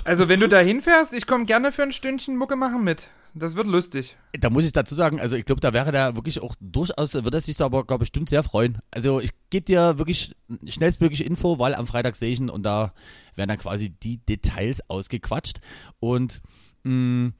[0.04, 3.08] Also, wenn du da hinfährst, ich komme gerne für ein Stündchen Mucke machen mit.
[3.34, 4.16] Das wird lustig.
[4.38, 7.38] Da muss ich dazu sagen, also ich glaube, da wäre der wirklich auch durchaus, würde
[7.38, 8.78] er sich aber glaub, bestimmt sehr freuen.
[8.90, 10.34] Also ich gebe dir wirklich
[10.66, 12.92] schnellstmöglich Info, weil am Freitag sehe ich ihn und da
[13.34, 15.60] werden dann quasi die Details ausgequatscht.
[15.98, 16.42] Und
[16.82, 17.32] mh,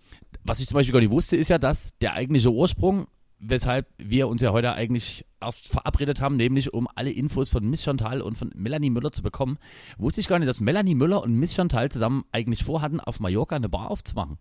[0.44, 3.06] was ich zum Beispiel gar nicht wusste, ist ja, dass der eigentliche Ursprung,
[3.38, 7.82] weshalb wir uns ja heute eigentlich erst verabredet haben, nämlich um alle Infos von Miss
[7.82, 9.58] Chantal und von Melanie Müller zu bekommen,
[9.98, 13.56] wusste ich gar nicht, dass Melanie Müller und Miss Chantal zusammen eigentlich vorhatten, auf Mallorca
[13.56, 14.38] eine Bar aufzumachen.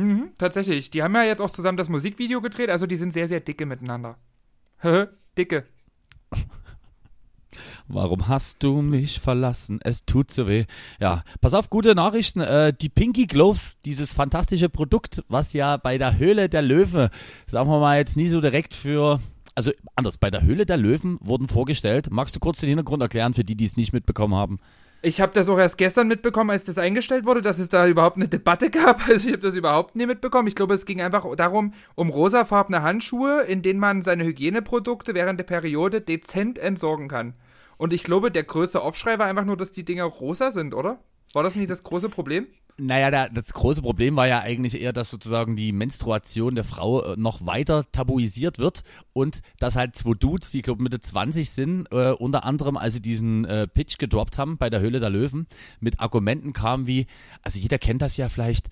[0.00, 0.90] Mhm, tatsächlich.
[0.90, 3.66] Die haben ja jetzt auch zusammen das Musikvideo gedreht, also die sind sehr, sehr dicke
[3.66, 4.16] miteinander.
[5.36, 5.66] Dicke.
[7.86, 9.78] Warum hast du mich verlassen?
[9.82, 10.64] Es tut so weh.
[11.00, 12.40] Ja, pass auf, gute Nachrichten.
[12.40, 17.10] Äh, die Pinky Gloves, dieses fantastische Produkt, was ja bei der Höhle der Löwe,
[17.46, 19.20] sagen wir mal jetzt nie so direkt für,
[19.54, 22.08] also anders, bei der Höhle der Löwen wurden vorgestellt.
[22.10, 24.60] Magst du kurz den Hintergrund erklären für die, die es nicht mitbekommen haben?
[25.02, 28.16] Ich habe das auch erst gestern mitbekommen, als das eingestellt wurde, dass es da überhaupt
[28.16, 29.00] eine Debatte gab.
[29.08, 30.46] Also ich habe das überhaupt nie mitbekommen.
[30.46, 35.40] Ich glaube, es ging einfach darum, um rosafarbene Handschuhe, in denen man seine Hygieneprodukte während
[35.40, 37.34] der Periode dezent entsorgen kann.
[37.78, 40.98] Und ich glaube, der größte Aufschrei war einfach nur, dass die Dinger rosa sind, oder?
[41.32, 42.46] War das nicht das große Problem?
[42.80, 47.02] Naja, da, das große Problem war ja eigentlich eher, dass sozusagen die Menstruation der Frau
[47.02, 51.50] äh, noch weiter tabuisiert wird und dass halt zwei Dudes, die ich glaube Mitte 20
[51.50, 55.10] sind, äh, unter anderem, als sie diesen äh, Pitch gedroppt haben bei der Höhle der
[55.10, 55.46] Löwen,
[55.80, 57.06] mit Argumenten kamen wie,
[57.42, 58.68] also jeder kennt das ja vielleicht,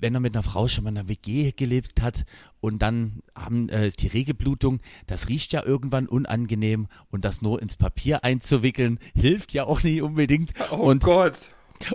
[0.00, 2.24] wenn er mit einer Frau schon mal in einer WG gelebt hat
[2.60, 7.62] und dann haben, äh, ist die Regelblutung, das riecht ja irgendwann unangenehm und das nur
[7.62, 10.52] ins Papier einzuwickeln, hilft ja auch nicht unbedingt.
[10.72, 11.50] Oh und, Gott.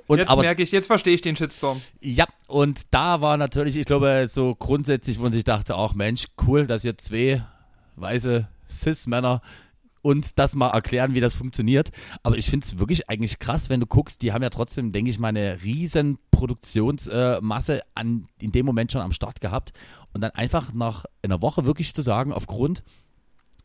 [0.07, 1.81] Und jetzt aber merke ich, jetzt verstehe ich den Shitstorm.
[2.01, 6.25] ja, und da war natürlich, ich glaube, so grundsätzlich, wo man sich dachte, ach Mensch,
[6.45, 7.43] cool, dass ihr zwei
[7.95, 9.41] weiße Cis-Männer
[10.01, 11.91] uns das mal erklären, wie das funktioniert.
[12.23, 15.11] Aber ich finde es wirklich eigentlich krass, wenn du guckst, die haben ja trotzdem, denke
[15.11, 19.73] ich mal, eine riesen Produktionsmasse an, in dem Moment schon am Start gehabt.
[20.13, 22.83] Und dann einfach nach einer Woche wirklich zu sagen, aufgrund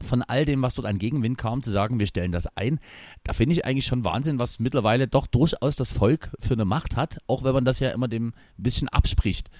[0.04, 2.78] von all dem, was dort an Gegenwind kam, zu sagen, wir stellen das ein,
[3.24, 6.96] da finde ich eigentlich schon Wahnsinn, was mittlerweile doch durchaus das Volk für eine Macht
[6.96, 9.50] hat, auch wenn man das ja immer dem ein bisschen abspricht.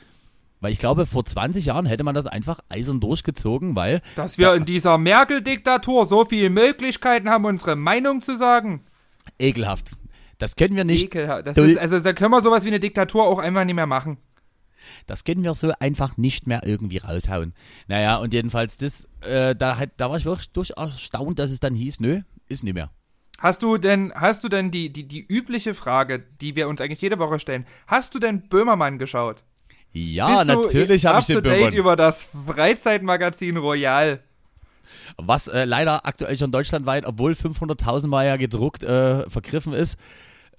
[0.60, 4.54] Weil ich glaube, vor 20 Jahren hätte man das einfach eisern durchgezogen, weil Dass wir
[4.54, 8.84] in dieser Merkel-Diktatur so viele Möglichkeiten haben, unsere Meinung zu sagen.
[9.38, 9.90] ekelhaft.
[10.38, 11.46] Das können wir nicht, Ekelhaft.
[11.48, 14.18] Ist, also da können wir sowas wie eine Diktatur auch einfach nicht mehr machen.
[15.06, 17.54] Das können wir so einfach nicht mehr irgendwie raushauen.
[17.88, 21.74] Naja, und jedenfalls das, äh, da, da war ich wirklich durchaus erstaunt, dass es dann
[21.74, 22.90] hieß, nö, ist nicht mehr.
[23.38, 27.02] Hast du denn, hast du denn die, die, die übliche Frage, die wir uns eigentlich
[27.02, 29.44] jede Woche stellen, hast du denn Böhmermann geschaut?
[29.92, 34.20] Ja, Bist natürlich habe ich den to date über das Freizeitmagazin Royal?
[35.16, 39.98] Was äh, leider aktuell schon deutschlandweit, obwohl 500.000 Mal ja gedruckt, äh, vergriffen ist.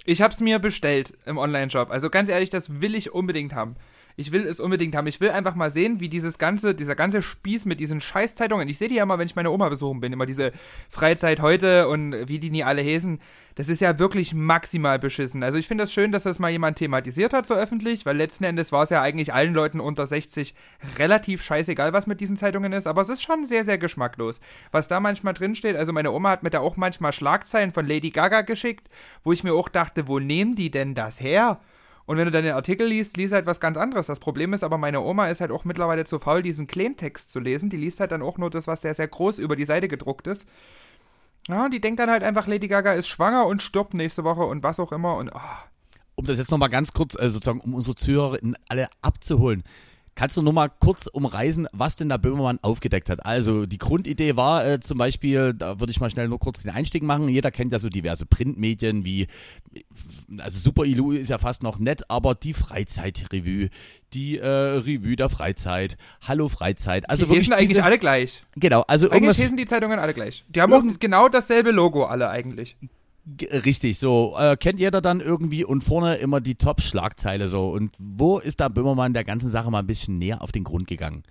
[0.06, 1.90] Ich hab's mir bestellt im Online-Shop.
[1.90, 3.76] Also ganz ehrlich, das will ich unbedingt haben.
[4.18, 5.08] Ich will es unbedingt haben.
[5.08, 8.68] Ich will einfach mal sehen, wie dieses ganze, dieser ganze Spieß mit diesen Scheißzeitungen.
[8.70, 10.52] Ich sehe die ja immer, wenn ich meine Oma besuchen bin, immer diese
[10.90, 13.20] Freizeit heute und wie die nie alle hesen.
[13.56, 15.42] Das ist ja wirklich maximal beschissen.
[15.44, 18.44] Also ich finde das schön, dass das mal jemand thematisiert hat, so öffentlich, weil letzten
[18.44, 20.56] Endes war es ja eigentlich allen Leuten unter 60
[20.98, 22.88] relativ scheißegal, was mit diesen Zeitungen ist.
[22.88, 24.40] Aber es ist schon sehr, sehr geschmacklos.
[24.72, 28.12] Was da manchmal drinsteht, also meine Oma hat mir da auch manchmal Schlagzeilen von Lady
[28.12, 28.90] Gaga geschickt,
[29.24, 31.60] wo ich mir auch dachte, wo nehmen die denn das her?
[32.06, 34.06] Und wenn du dann den Artikel liest, liest halt was ganz anderes.
[34.06, 37.40] Das Problem ist aber, meine Oma ist halt auch mittlerweile zu faul, diesen Kleintext zu
[37.40, 37.70] lesen.
[37.70, 40.28] Die liest halt dann auch nur das, was sehr, sehr groß über die Seite gedruckt
[40.28, 40.48] ist.
[41.48, 44.64] Ja, die denkt dann halt einfach, Lady Gaga ist schwanger und stirbt nächste Woche und
[44.64, 45.16] was auch immer.
[45.16, 45.40] Und oh,
[46.16, 48.38] um das jetzt nochmal ganz kurz, äh, sozusagen, um unsere Zuhörer
[48.68, 49.64] alle abzuholen.
[50.16, 53.26] Kannst du nur mal kurz umreißen, was denn der Böhmermann aufgedeckt hat?
[53.26, 56.72] Also die Grundidee war äh, zum Beispiel, da würde ich mal schnell nur kurz den
[56.72, 57.28] Einstieg machen.
[57.28, 59.28] Jeder kennt ja so diverse Printmedien wie,
[60.38, 63.70] also Super Ilu ist ja fast noch nett, aber die Freizeitrevue,
[64.14, 67.10] die äh, Revue der Freizeit, Hallo Freizeit.
[67.10, 68.42] Also die wirklich eigentlich diese, alle gleich.
[68.56, 70.46] Genau, also Eigentlich heißen die Zeitungen alle gleich.
[70.48, 72.78] Die haben auch genau dasselbe Logo alle eigentlich.
[73.26, 74.36] G- Richtig, so.
[74.38, 77.70] Äh, kennt jeder dann irgendwie und vorne immer die Top-Schlagzeile so.
[77.70, 80.88] Und wo ist da Böhmermann der ganzen Sache mal ein bisschen näher auf den Grund
[80.88, 81.24] gegangen?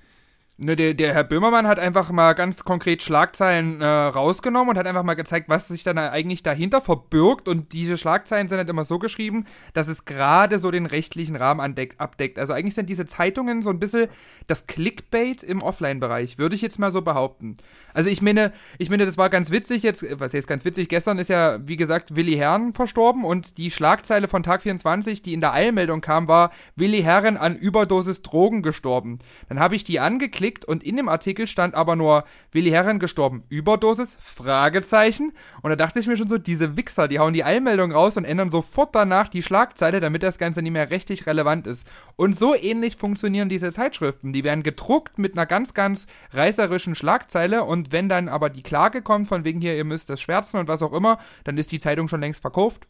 [0.57, 4.87] Ne, der, der Herr Böhmermann hat einfach mal ganz konkret Schlagzeilen äh, rausgenommen und hat
[4.87, 7.49] einfach mal gezeigt, was sich dann eigentlich dahinter verbirgt.
[7.49, 11.59] Und diese Schlagzeilen sind halt immer so geschrieben, dass es gerade so den rechtlichen Rahmen
[11.59, 12.39] andeck, abdeckt.
[12.39, 14.07] Also eigentlich sind diese Zeitungen so ein bisschen
[14.47, 17.57] das Clickbait im Offline-Bereich, würde ich jetzt mal so behaupten.
[17.93, 21.19] Also ich meine, ich meine, das war ganz witzig jetzt, was jetzt ganz witzig, gestern
[21.19, 25.41] ist ja, wie gesagt, Willi Herren verstorben und die Schlagzeile von Tag 24, die in
[25.41, 29.19] der Eilmeldung kam, war Willi Herren an Überdosis Drogen gestorben.
[29.49, 33.45] Dann habe ich die angeklickt und in dem Artikel stand aber nur Willi Herren gestorben,
[33.49, 35.33] Überdosis, Fragezeichen.
[35.63, 38.25] Und da dachte ich mir schon so, diese Wichser, die hauen die Eilmeldung raus und
[38.25, 41.87] ändern sofort danach die Schlagzeile, damit das Ganze nicht mehr rechtlich relevant ist.
[42.17, 44.33] Und so ähnlich funktionieren diese Zeitschriften.
[44.33, 49.03] Die werden gedruckt mit einer ganz, ganz reißerischen Schlagzeile und wenn dann aber die Klage
[49.03, 51.79] kommt, von wegen hier, ihr müsst das schwärzen und was auch immer, dann ist die
[51.79, 52.87] Zeitung schon längst verkauft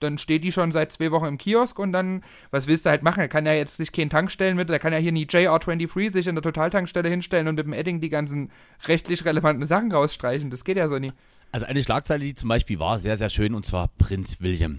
[0.00, 3.02] dann steht die schon seit zwei Wochen im Kiosk und dann, was willst du halt
[3.02, 3.20] machen?
[3.20, 6.26] Er kann ja jetzt sich keinen Tankstellen mit, er kann ja hier nie JR23 sich
[6.26, 8.50] in der Totaltankstelle hinstellen und mit dem Edding die ganzen
[8.86, 10.50] rechtlich relevanten Sachen rausstreichen.
[10.50, 11.12] Das geht ja so nie.
[11.52, 14.78] Also eine Schlagzeile, die zum Beispiel war, sehr, sehr schön, und zwar Prinz William.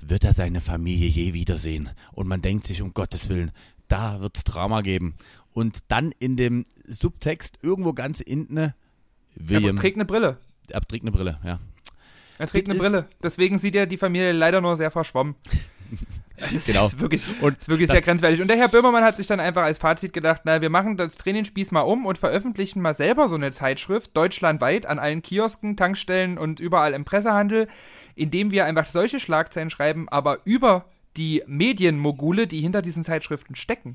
[0.00, 1.90] Wird er seine Familie je wiedersehen?
[2.12, 3.52] Und man denkt sich, um Gottes Willen,
[3.88, 5.14] da wird's Drama geben.
[5.52, 8.74] Und dann in dem Subtext irgendwo ganz hinten, Er
[9.34, 10.38] William, trägt eine Brille.
[10.68, 11.60] er trägt eine Brille, ja.
[12.38, 13.06] Er trägt Das eine Brille.
[13.22, 15.34] Deswegen sieht er die Familie leider nur sehr verschwommen.
[16.38, 16.86] Das ist, Genau.
[16.86, 18.40] ist wirklich, Und ist wirklich das- sehr grenzwertig.
[18.40, 21.16] Und der Herr Böhmermann hat sich dann einfach als Fazit gedacht, na, wir machen das
[21.16, 26.38] Trainingsspieß mal um und veröffentlichen mal selber so eine Zeitschrift, deutschlandweit, an allen Kiosken, Tankstellen
[26.38, 27.68] und überall im Pressehandel,
[28.16, 33.94] indem wir einfach solche Schlagzeilen schreiben, aber über die Medienmogule, die hinter diesen Zeitschriften stecken.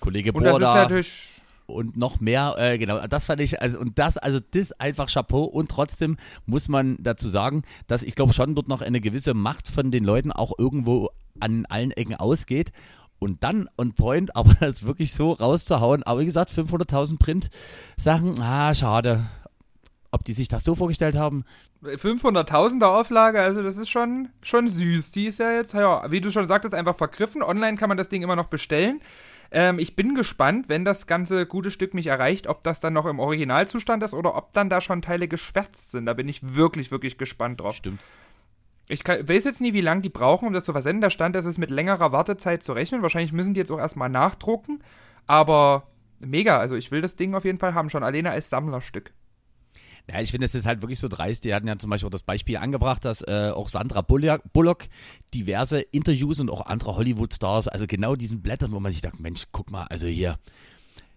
[0.00, 1.37] Kollege Und das ist Borda natürlich,
[1.68, 5.44] und noch mehr, äh, genau, das fand ich, also und das, also das einfach Chapeau
[5.44, 9.68] und trotzdem muss man dazu sagen, dass ich glaube schon dort noch eine gewisse Macht
[9.68, 12.72] von den Leuten auch irgendwo an allen Ecken ausgeht
[13.18, 18.74] und dann on point, aber das wirklich so rauszuhauen, aber wie gesagt, 500.000 Print-Sachen, ah,
[18.74, 19.24] schade.
[20.10, 21.44] Ob die sich das so vorgestellt haben,
[21.84, 25.12] 500.000er Auflage, also das ist schon, schon süß.
[25.12, 27.42] Die ist ja jetzt, ja, wie du schon sagtest, einfach vergriffen.
[27.42, 29.00] Online kann man das Ding immer noch bestellen.
[29.50, 33.06] Ähm, ich bin gespannt, wenn das ganze gute Stück mich erreicht, ob das dann noch
[33.06, 36.06] im Originalzustand ist oder ob dann da schon Teile geschwärzt sind.
[36.06, 37.74] Da bin ich wirklich, wirklich gespannt drauf.
[37.76, 38.00] stimmt.
[38.88, 41.02] Ich kann, weiß jetzt nie, wie lange die brauchen, um das zu versenden.
[41.02, 43.02] Da stand, es ist mit längerer Wartezeit zu rechnen.
[43.02, 44.82] Wahrscheinlich müssen die jetzt auch erstmal nachdrucken.
[45.26, 45.88] Aber
[46.20, 49.12] mega, also ich will das Ding auf jeden Fall haben, schon alleine als Sammlerstück.
[50.10, 51.44] Ja, ich finde, es ist halt wirklich so dreist.
[51.44, 54.88] Die hatten ja zum Beispiel auch das Beispiel angebracht, dass äh, auch Sandra Bullock,
[55.34, 59.44] diverse Interviews und auch andere Hollywood-Stars, also genau diesen Blättern, wo man sich sagt, Mensch,
[59.52, 60.38] guck mal, also hier,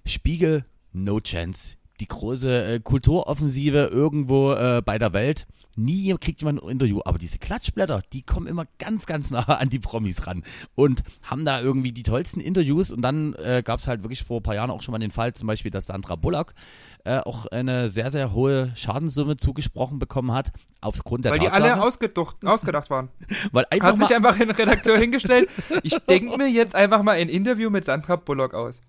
[0.06, 1.78] Spiegel, no chance.
[2.02, 5.46] Die große äh, Kulturoffensive irgendwo äh, bei der Welt.
[5.76, 9.70] Nie kriegt jemand ein Interview, aber diese Klatschblätter, die kommen immer ganz, ganz nah an
[9.70, 12.92] die Promis ran und haben da irgendwie die tollsten Interviews.
[12.92, 15.12] Und dann äh, gab es halt wirklich vor ein paar Jahren auch schon mal den
[15.12, 16.56] Fall, zum Beispiel, dass Sandra Bullock
[17.04, 21.72] äh, auch eine sehr, sehr hohe Schadenssumme zugesprochen bekommen hat, aufgrund der Weil die Tatsache,
[21.72, 23.10] alle ausgedacht, ausgedacht waren.
[23.52, 25.50] weil einfach Hat sich einfach ein Redakteur hingestellt.
[25.84, 28.82] Ich denke mir jetzt einfach mal ein Interview mit Sandra Bullock aus.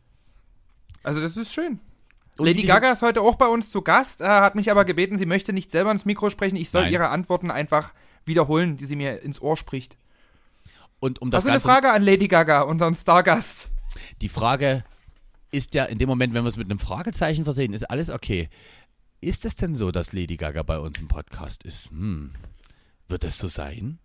[1.03, 1.79] Also das ist schön.
[2.45, 5.27] Lady Gaga ist heute auch bei uns zu Gast, äh, hat mich aber gebeten, sie
[5.27, 6.57] möchte nicht selber ins Mikro sprechen.
[6.57, 6.93] Ich soll Nein.
[6.93, 7.93] ihre Antworten einfach
[8.25, 9.97] wiederholen, die sie mir ins Ohr spricht.
[11.01, 13.71] und um das Hast du eine Frage an Lady Gaga, unseren Stargast?
[14.21, 14.85] die Frage
[15.51, 18.49] ist ja in dem Moment, wenn wir es mit einem Fragezeichen versehen, ist alles okay.
[19.21, 21.91] Ist es denn so, dass Lady Gaga bei uns im Podcast ist?
[21.91, 22.33] Hm.
[23.09, 23.99] Wird das so sein?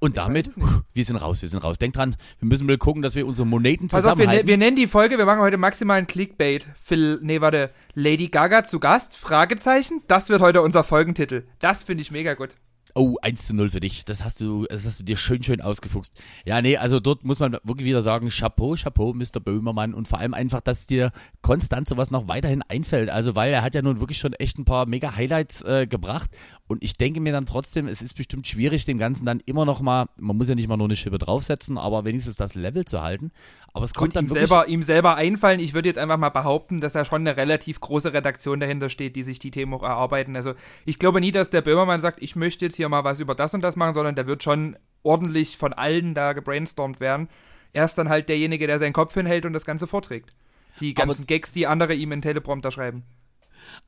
[0.00, 0.50] Und damit,
[0.94, 1.78] wir sind raus, wir sind raus.
[1.78, 4.48] Denkt dran, wir müssen mal gucken, dass wir unsere Moneten Pass auf, wir, ne- zusammenhalten.
[4.48, 6.66] wir nennen die Folge, wir machen heute maximalen Clickbait.
[6.82, 9.16] Phil, nee, warte, Lady Gaga zu Gast?
[9.16, 10.00] Fragezeichen?
[10.08, 11.44] Das wird heute unser Folgentitel.
[11.58, 12.56] Das finde ich mega gut.
[12.94, 14.04] Oh, 1 zu 0 für dich.
[14.04, 16.12] Das hast du, das hast du dir schön, schön ausgefuchst.
[16.44, 19.38] Ja, nee, also dort muss man wirklich wieder sagen, Chapeau, Chapeau, Mr.
[19.38, 23.08] Böhmermann und vor allem einfach, dass dir konstant sowas noch weiterhin einfällt.
[23.08, 26.30] Also, weil er hat ja nun wirklich schon echt ein paar mega Highlights äh, gebracht
[26.70, 29.80] und ich denke mir dann trotzdem, es ist bestimmt schwierig, dem Ganzen dann immer noch
[29.80, 33.02] mal, man muss ja nicht mal nur eine Schippe draufsetzen, aber wenigstens das Level zu
[33.02, 33.32] halten.
[33.72, 34.48] Aber es kommt dann ihm wirklich...
[34.48, 35.58] selber, ihm selber einfallen.
[35.58, 39.16] Ich würde jetzt einfach mal behaupten, dass da schon eine relativ große Redaktion dahinter steht,
[39.16, 40.36] die sich die Themen auch erarbeiten.
[40.36, 40.54] Also
[40.84, 43.52] ich glaube nie, dass der Böhmermann sagt, ich möchte jetzt hier mal was über das
[43.52, 47.28] und das machen, sondern da wird schon ordentlich von allen da gebrainstormt werden.
[47.72, 50.32] Er ist dann halt derjenige, der seinen Kopf hinhält und das Ganze vorträgt.
[50.78, 53.02] Die Aber- ganzen Gags, die andere ihm in Teleprompter schreiben.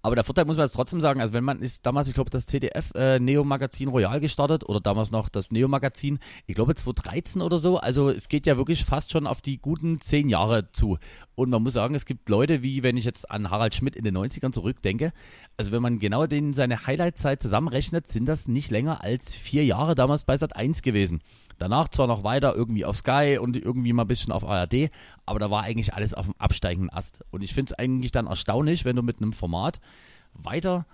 [0.02, 2.30] Aber der Vorteil muss man jetzt trotzdem sagen, also wenn man ist damals, ich glaube,
[2.30, 6.74] das CDF äh, Neo Magazin Royal gestartet oder damals noch das Neo Magazin, ich glaube
[6.74, 7.78] 2013 oder so.
[7.78, 10.98] Also es geht ja wirklich fast schon auf die guten zehn Jahre zu.
[11.34, 14.04] Und man muss sagen, es gibt Leute, wie wenn ich jetzt an Harald Schmidt in
[14.04, 15.12] den 90ern zurückdenke,
[15.56, 19.94] also wenn man genau den seine Highlight-Zeit zusammenrechnet, sind das nicht länger als vier Jahre
[19.94, 21.22] damals bei Sat 1 gewesen.
[21.58, 24.90] Danach zwar noch weiter irgendwie auf Sky und irgendwie mal ein bisschen auf ARD,
[25.24, 27.20] aber da war eigentlich alles auf dem absteigenden Ast.
[27.30, 29.80] Und ich finde es eigentlich dann erstaunlich, wenn du mit einem Format
[30.34, 30.86] weiter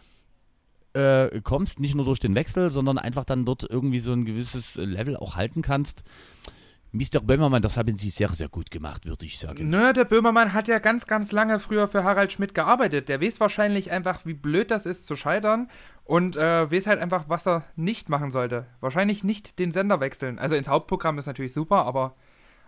[0.93, 4.77] äh, kommst, nicht nur durch den Wechsel, sondern einfach dann dort irgendwie so ein gewisses
[4.77, 6.05] Level auch halten kannst.
[6.91, 7.21] Mr.
[7.21, 9.69] Böhmermann, das haben Sie sehr, sehr gut gemacht, würde ich sagen.
[9.69, 13.11] Nö, der Böhmermann hat ja ganz, ganz lange früher für Harald Schmidt gearbeitet.
[13.11, 15.69] Der weiß wahrscheinlich einfach, wie blöd das ist zu scheitern
[16.05, 18.67] und äh, weiß halt einfach, was er nicht machen sollte.
[18.81, 20.39] Wahrscheinlich nicht den Sender wechseln.
[20.39, 22.15] Also ins Hauptprogramm ist natürlich super, aber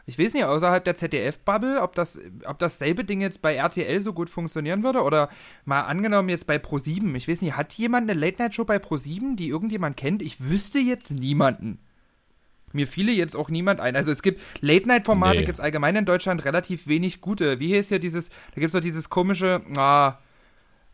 [0.04, 4.12] ich weiß nicht, außerhalb der ZDF-Bubble, ob, das, ob dasselbe Ding jetzt bei RTL so
[4.12, 5.30] gut funktionieren würde oder
[5.64, 7.14] mal angenommen jetzt bei Pro7.
[7.14, 10.20] Ich weiß nicht, hat jemand eine Late-Night-Show bei Pro7, die irgendjemand kennt?
[10.20, 11.78] Ich wüsste jetzt niemanden.
[12.72, 13.96] Mir fiele jetzt auch niemand ein.
[13.96, 15.44] Also es gibt Late-Night-Formate, Nee.
[15.44, 17.58] gibt es allgemein in Deutschland relativ wenig gute.
[17.60, 20.18] Wie hieß hier dieses, da gibt es doch dieses komische, ah,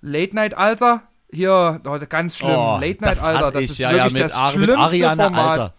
[0.01, 1.03] Late-Night-Alter.
[1.31, 2.51] Hier, oh, ganz schlimm.
[2.51, 5.59] Oh, das Late-Night-Alter, das, ich, ist ja, wirklich ja, das Ar mit schlimmste Ariane, Format.
[5.59, 5.75] Alter.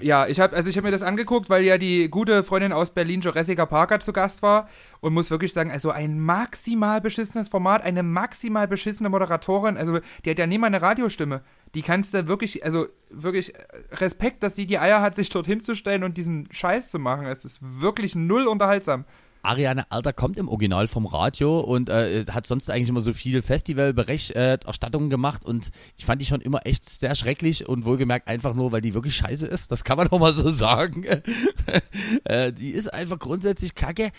[0.00, 2.90] Ja, ich habe also ich habe mir das angeguckt, weil ja die gute Freundin aus
[2.90, 4.68] Berlin Jessica Parker zu Gast war
[5.00, 10.30] und muss wirklich sagen, also ein maximal beschissenes Format, eine maximal beschissene Moderatorin, also die
[10.30, 11.42] hat ja nie mal eine Radiostimme.
[11.74, 13.58] Die kannst du wirklich, also wirklich äh,
[13.92, 17.26] Respekt, dass die die Eier hat, sich dort hinzustellen und diesen Scheiß zu machen.
[17.26, 19.04] Es ist wirklich null unterhaltsam.
[19.44, 23.42] Ariane Alter kommt im Original vom Radio und äh, hat sonst eigentlich immer so viel
[23.42, 28.70] Festivalberichterstattungen gemacht und ich fand die schon immer echt sehr schrecklich und wohlgemerkt einfach nur,
[28.70, 29.72] weil die wirklich scheiße ist.
[29.72, 31.04] Das kann man doch mal so sagen.
[32.24, 34.10] äh, die ist einfach grundsätzlich kacke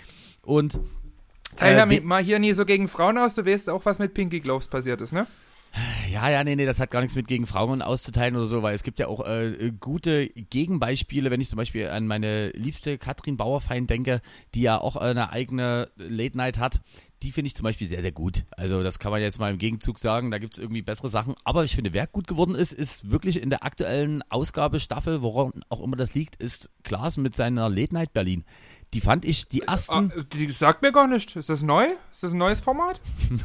[0.42, 0.80] und
[1.56, 4.40] Teilhaber we- mal hier nie so gegen Frauen aus, du weißt auch, was mit Pinky
[4.40, 5.28] Gloves passiert ist, ne?
[6.12, 8.76] Ja, ja, nee, nee, das hat gar nichts mit gegen Frauen auszuteilen oder so, weil
[8.76, 13.38] es gibt ja auch äh, gute Gegenbeispiele, wenn ich zum Beispiel an meine liebste Katrin
[13.38, 14.22] Bauerfeind denke,
[14.54, 16.82] die ja auch eine eigene Late Night hat.
[17.24, 18.44] Die finde ich zum Beispiel sehr, sehr gut.
[18.52, 21.36] Also das kann man jetzt mal im Gegenzug sagen, da gibt es irgendwie bessere Sachen.
[21.46, 25.64] Aber ich finde, wer gut geworden ist, ist wirklich in der aktuellen Ausgabe, Staffel, woran
[25.70, 28.44] auch immer das liegt, ist Klaas mit seiner Late Night Berlin.
[28.94, 31.36] Die fand ich, die Ah, ersten, die sagt mir gar nicht.
[31.36, 31.88] Ist das neu?
[32.12, 33.02] Ist das ein neues Format?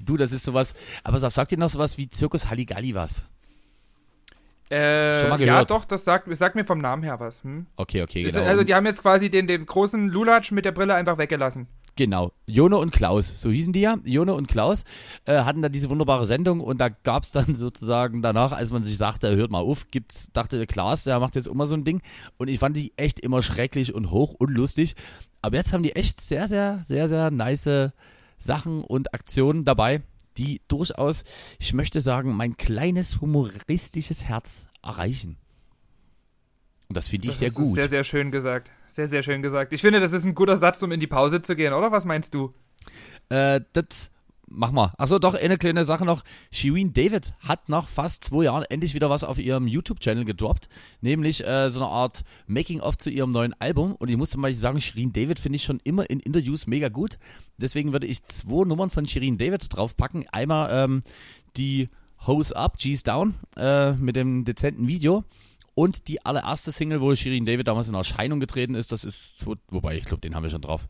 [0.00, 3.22] du, das ist sowas, aber sag, sagt dir noch sowas wie Zirkus Halligalli was?
[4.70, 7.42] Äh, Schon mal ja, doch, das sagt, sagt mir vom Namen her was.
[7.42, 7.66] Hm?
[7.76, 8.46] Okay, okay, Ist- genau.
[8.46, 11.68] Also die haben jetzt quasi den, den großen Lulatsch mit der Brille einfach weggelassen.
[11.98, 13.98] Genau, Jone und Klaus, so hießen die ja.
[14.04, 14.84] Jone und Klaus
[15.24, 18.84] äh, hatten da diese wunderbare Sendung und da gab es dann sozusagen danach, als man
[18.84, 22.00] sich sagte, hört mal auf, gibt's, dachte Klaas, der macht jetzt immer so ein Ding.
[22.36, 24.94] Und ich fand die echt immer schrecklich und hoch unlustig.
[25.42, 27.90] Aber jetzt haben die echt sehr, sehr, sehr, sehr nice
[28.38, 30.02] Sachen und Aktionen dabei,
[30.36, 31.24] die durchaus,
[31.58, 35.36] ich möchte sagen, mein kleines humoristisches Herz erreichen.
[36.88, 37.74] Und das finde ich Das sehr gut.
[37.74, 38.70] Sehr, sehr schön gesagt.
[38.98, 39.72] Sehr, sehr schön gesagt.
[39.72, 41.92] Ich finde, das ist ein guter Satz, um in die Pause zu gehen, oder?
[41.92, 42.52] Was meinst du?
[43.28, 44.10] Äh, das
[44.48, 44.92] mach mal.
[44.98, 46.24] Achso, doch, eine kleine Sache noch.
[46.50, 50.68] Shireen David hat nach fast zwei Jahren endlich wieder was auf ihrem YouTube-Channel gedroppt.
[51.00, 53.94] Nämlich äh, so eine Art Making-of zu ihrem neuen Album.
[53.94, 56.88] Und ich muss zum Beispiel sagen, Shireen David finde ich schon immer in Interviews mega
[56.88, 57.20] gut.
[57.56, 60.26] Deswegen würde ich zwei Nummern von Shireen David draufpacken.
[60.32, 61.02] Einmal ähm,
[61.56, 61.88] die
[62.26, 65.22] Hose Up, G's Down äh, mit dem dezenten Video.
[65.78, 69.96] Und die allererste Single, wo Shirin David damals in Erscheinung getreten ist, das ist, wobei,
[69.96, 70.88] ich glaube, den haben wir schon drauf.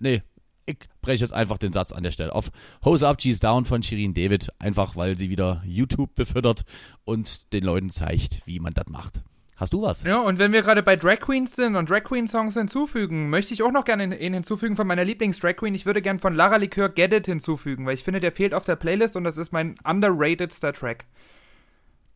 [0.00, 0.22] Nee,
[0.64, 2.50] ich breche jetzt einfach den Satz an der Stelle auf.
[2.82, 6.62] Hose Up, G's Down von Shirin David, einfach weil sie wieder YouTube befüttert
[7.04, 9.20] und den Leuten zeigt, wie man das macht.
[9.56, 10.04] Hast du was?
[10.04, 13.52] Ja, und wenn wir gerade bei Drag Queens sind und Drag Queen Songs hinzufügen, möchte
[13.52, 15.74] ich auch noch gerne einen hinzufügen von meiner Lieblings-Drag Queen.
[15.74, 18.64] Ich würde gern von Lara Likör Get It hinzufügen, weil ich finde, der fehlt auf
[18.64, 21.04] der Playlist und das ist mein underratedster Track.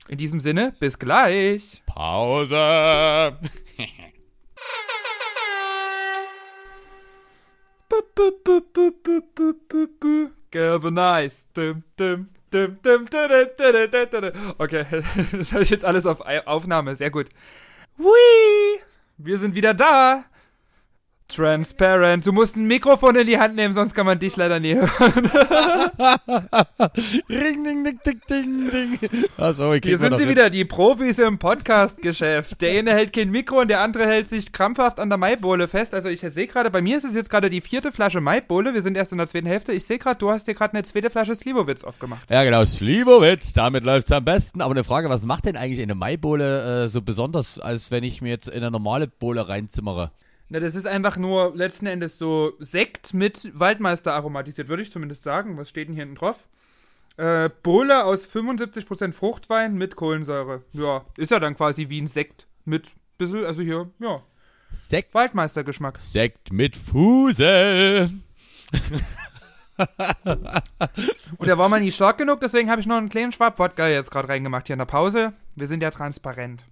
[0.09, 1.83] In diesem Sinne, bis gleich.
[1.87, 3.39] Pause.
[10.51, 11.49] Galvanized.
[14.59, 14.85] Okay,
[15.33, 16.97] das habe ich jetzt alles auf Aufnahme.
[16.97, 17.29] Sehr gut.
[17.99, 18.81] Hui!
[19.19, 20.25] Wir sind wieder da.
[21.35, 22.27] Transparent.
[22.27, 24.91] Du musst ein Mikrofon in die Hand nehmen, sonst kann man dich leider nie hören.
[27.29, 28.99] Ring, ding, ding, ding, ding, ding.
[29.37, 32.61] Achso, ich Hier sind sie wieder, die Profis im Podcast-Geschäft.
[32.61, 35.95] Der eine hält kein Mikro und der andere hält sich krampfhaft an der Maibowle fest.
[35.95, 38.75] Also ich sehe gerade, bei mir ist es jetzt gerade die vierte Flasche Maibowle.
[38.75, 39.73] Wir sind erst in der zweiten Hälfte.
[39.73, 42.31] Ich sehe gerade, du hast dir gerade eine zweite Flasche Slivovitz aufgemacht.
[42.31, 44.61] Ja, genau, Slivovitz, damit läuft's am besten.
[44.61, 48.23] Aber eine Frage, was macht denn eigentlich eine Maibowle äh, so besonders, als wenn ich
[48.23, 50.11] mir jetzt in eine normale Bowle reinzimmere?
[50.53, 55.23] Na, das ist einfach nur letzten Endes so Sekt mit Waldmeister aromatisiert, würde ich zumindest
[55.23, 55.57] sagen.
[55.57, 56.47] Was steht denn hier hinten drauf?
[57.17, 60.63] Äh, Bowle aus 75% Fruchtwein mit Kohlensäure.
[60.75, 64.23] Ja, ist ja dann quasi wie ein Sekt mit bisschen, also hier, ja,
[64.71, 65.99] Sekt, Waldmeistergeschmack.
[65.99, 68.11] Sekt mit Fusel.
[71.39, 73.89] Und der war mal nie stark genug, deswegen habe ich noch einen kleinen Schwab Wodka
[73.89, 75.33] jetzt gerade reingemacht hier in der Pause.
[75.57, 76.67] Wir sind ja transparent.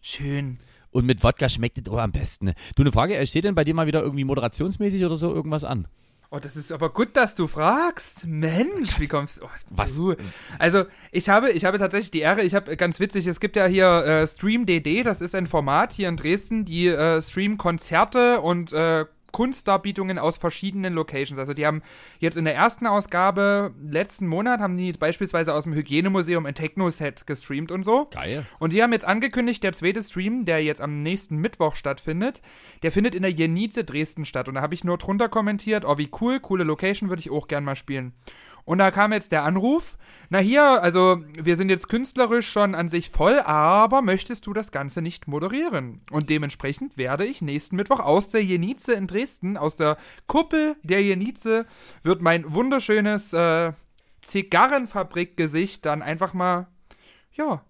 [0.00, 0.60] Schön.
[0.90, 2.46] Und mit Wodka schmeckt es auch am besten.
[2.46, 2.54] ne?
[2.76, 5.64] Du, eine Frage, äh, steht denn bei dir mal wieder irgendwie moderationsmäßig oder so irgendwas
[5.64, 5.88] an?
[6.30, 8.26] Oh, das ist aber gut, dass du fragst.
[8.26, 9.96] Mensch, wie kommst oh, Was?
[9.96, 10.14] du?
[10.58, 13.64] Also, ich habe, ich habe tatsächlich die Ehre, ich habe ganz witzig, es gibt ja
[13.64, 18.42] hier äh, Stream DD, das ist ein Format hier in Dresden, die äh, streamen Konzerte
[18.42, 21.38] und äh, Kunstdarbietungen aus verschiedenen Locations.
[21.38, 21.82] Also die haben
[22.18, 27.26] jetzt in der ersten Ausgabe letzten Monat haben die beispielsweise aus dem Hygienemuseum ein Techno-Set
[27.26, 28.08] gestreamt und so.
[28.10, 28.46] Geil.
[28.58, 32.40] Und die haben jetzt angekündigt, der zweite Stream, der jetzt am nächsten Mittwoch stattfindet,
[32.82, 34.48] der findet in der Jenice Dresden statt.
[34.48, 37.48] Und da habe ich nur drunter kommentiert, oh wie cool, coole Location, würde ich auch
[37.48, 38.12] gern mal spielen.
[38.68, 39.96] Und da kam jetzt der Anruf,
[40.28, 44.72] na hier, also wir sind jetzt künstlerisch schon an sich voll, aber möchtest du das
[44.72, 46.02] Ganze nicht moderieren?
[46.10, 49.96] Und dementsprechend werde ich nächsten Mittwoch aus der Jenice in Dresden, aus der
[50.26, 51.64] Kuppel der Jenice,
[52.02, 53.72] wird mein wunderschönes äh,
[54.20, 56.66] Zigarrenfabrik-Gesicht dann einfach mal,
[57.32, 57.64] ja,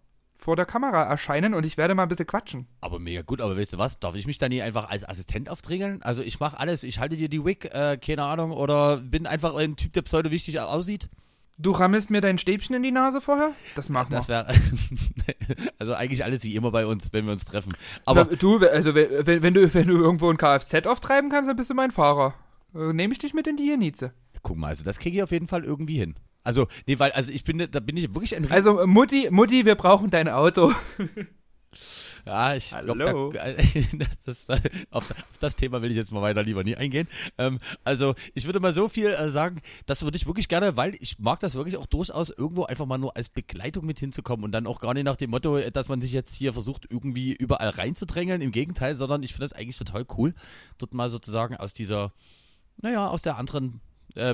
[0.49, 2.66] vor der Kamera erscheinen und ich werde mal ein bisschen quatschen.
[2.80, 4.01] Aber mega gut, aber weißt du was?
[4.01, 6.01] Darf ich mich da nie einfach als Assistent aufdrängeln?
[6.01, 9.55] Also ich mache alles, ich halte dir die Wig, äh, keine Ahnung, oder bin einfach
[9.57, 11.11] ein Typ, der pseudo wichtig aussieht.
[11.59, 13.51] Du rammest mir dein Stäbchen in die Nase vorher?
[13.74, 14.16] Das machen wir.
[14.16, 14.46] Das wäre
[15.78, 17.74] also eigentlich alles wie immer bei uns, wenn wir uns treffen.
[18.07, 21.57] Aber Na, du, also wenn, wenn, du, wenn du irgendwo ein Kfz auftreiben kannst, dann
[21.57, 22.32] bist du mein Fahrer.
[22.74, 24.12] Äh, Nehme ich dich mit in die Jenice.
[24.42, 26.14] guck mal, also das kriege ich auf jeden Fall irgendwie hin.
[26.49, 29.66] Also, nee, weil, also ich bin, da bin ich wirklich ein Rie- Also Mutti, Mutti,
[29.66, 30.72] wir brauchen dein Auto.
[32.26, 32.94] Ja, ich Hallo?
[33.30, 33.38] glaube,
[34.26, 34.49] das,
[34.90, 37.09] auf, auf das Thema will ich jetzt mal weiter lieber nie eingehen.
[37.38, 40.94] Ähm, also, ich würde mal so viel äh, sagen, das würde ich wirklich gerne, weil
[41.01, 44.53] ich mag das wirklich auch durchaus irgendwo einfach mal nur als Begleitung mit hinzukommen und
[44.53, 47.32] dann auch gar nicht nach dem Motto, äh, dass man sich jetzt hier versucht, irgendwie
[47.34, 48.42] überall reinzudrängeln.
[48.42, 50.34] Im Gegenteil, sondern ich finde das eigentlich total cool,
[50.76, 52.12] dort mal sozusagen aus dieser,
[52.78, 53.80] naja, aus der anderen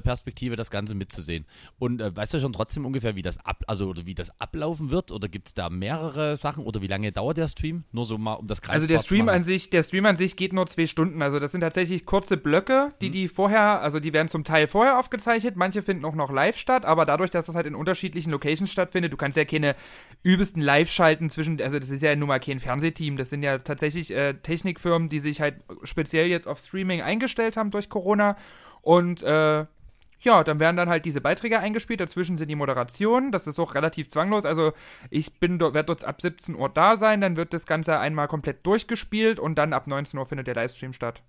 [0.01, 1.47] Perspektive das Ganze mitzusehen.
[1.79, 4.91] Und äh, weißt du schon trotzdem ungefähr, wie das ab, also oder wie das ablaufen
[4.91, 5.13] wird?
[5.13, 6.65] Oder gibt es da mehrere Sachen?
[6.65, 7.85] Oder wie lange dauert der Stream?
[7.93, 9.37] Nur so mal um das greifbar Also der zu Stream machen.
[9.37, 11.23] an sich, der Stream an sich geht nur zwei Stunden.
[11.23, 14.99] Also das sind tatsächlich kurze Blöcke, die die vorher, also die werden zum Teil vorher
[14.99, 15.57] aufgezeichnet.
[15.57, 19.13] Manche finden auch noch live statt, aber dadurch, dass das halt in unterschiedlichen Locations stattfindet,
[19.13, 19.75] du kannst ja keine
[20.23, 24.11] übelsten Live-Schalten zwischen, also das ist ja nun mal kein Fernsehteam, das sind ja tatsächlich
[24.11, 28.37] äh, Technikfirmen, die sich halt speziell jetzt auf Streaming eingestellt haben durch Corona
[28.83, 29.67] und äh,
[30.21, 33.75] ja, dann werden dann halt diese Beiträge eingespielt, dazwischen sind die Moderationen, das ist auch
[33.75, 34.73] relativ zwanglos, also
[35.11, 38.67] ich bin werde dort ab 17 Uhr da sein, dann wird das Ganze einmal komplett
[38.67, 41.23] durchgespielt und dann ab 19 Uhr findet der Livestream statt.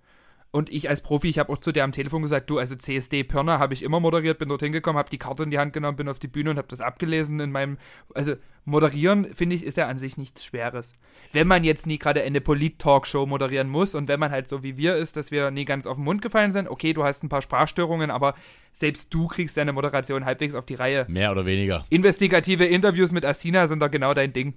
[0.56, 3.26] Und ich als Profi, ich habe auch zu der am Telefon gesagt, du, also CSD
[3.26, 5.98] Pirna habe ich immer moderiert, bin dort hingekommen, habe die Karte in die Hand genommen,
[5.98, 7.78] bin auf die Bühne und habe das abgelesen in meinem,
[8.14, 10.94] also moderieren, finde ich, ist ja an sich nichts Schweres.
[11.32, 14.78] Wenn man jetzt nie gerade eine Polit-Talkshow moderieren muss und wenn man halt so wie
[14.78, 17.30] wir ist, dass wir nie ganz auf den Mund gefallen sind, okay, du hast ein
[17.30, 18.36] paar Sprachstörungen, aber
[18.74, 21.06] selbst du kriegst deine Moderation halbwegs auf die Reihe.
[21.08, 21.86] Mehr oder weniger.
[21.90, 24.54] Investigative Interviews mit Asina sind doch genau dein Ding.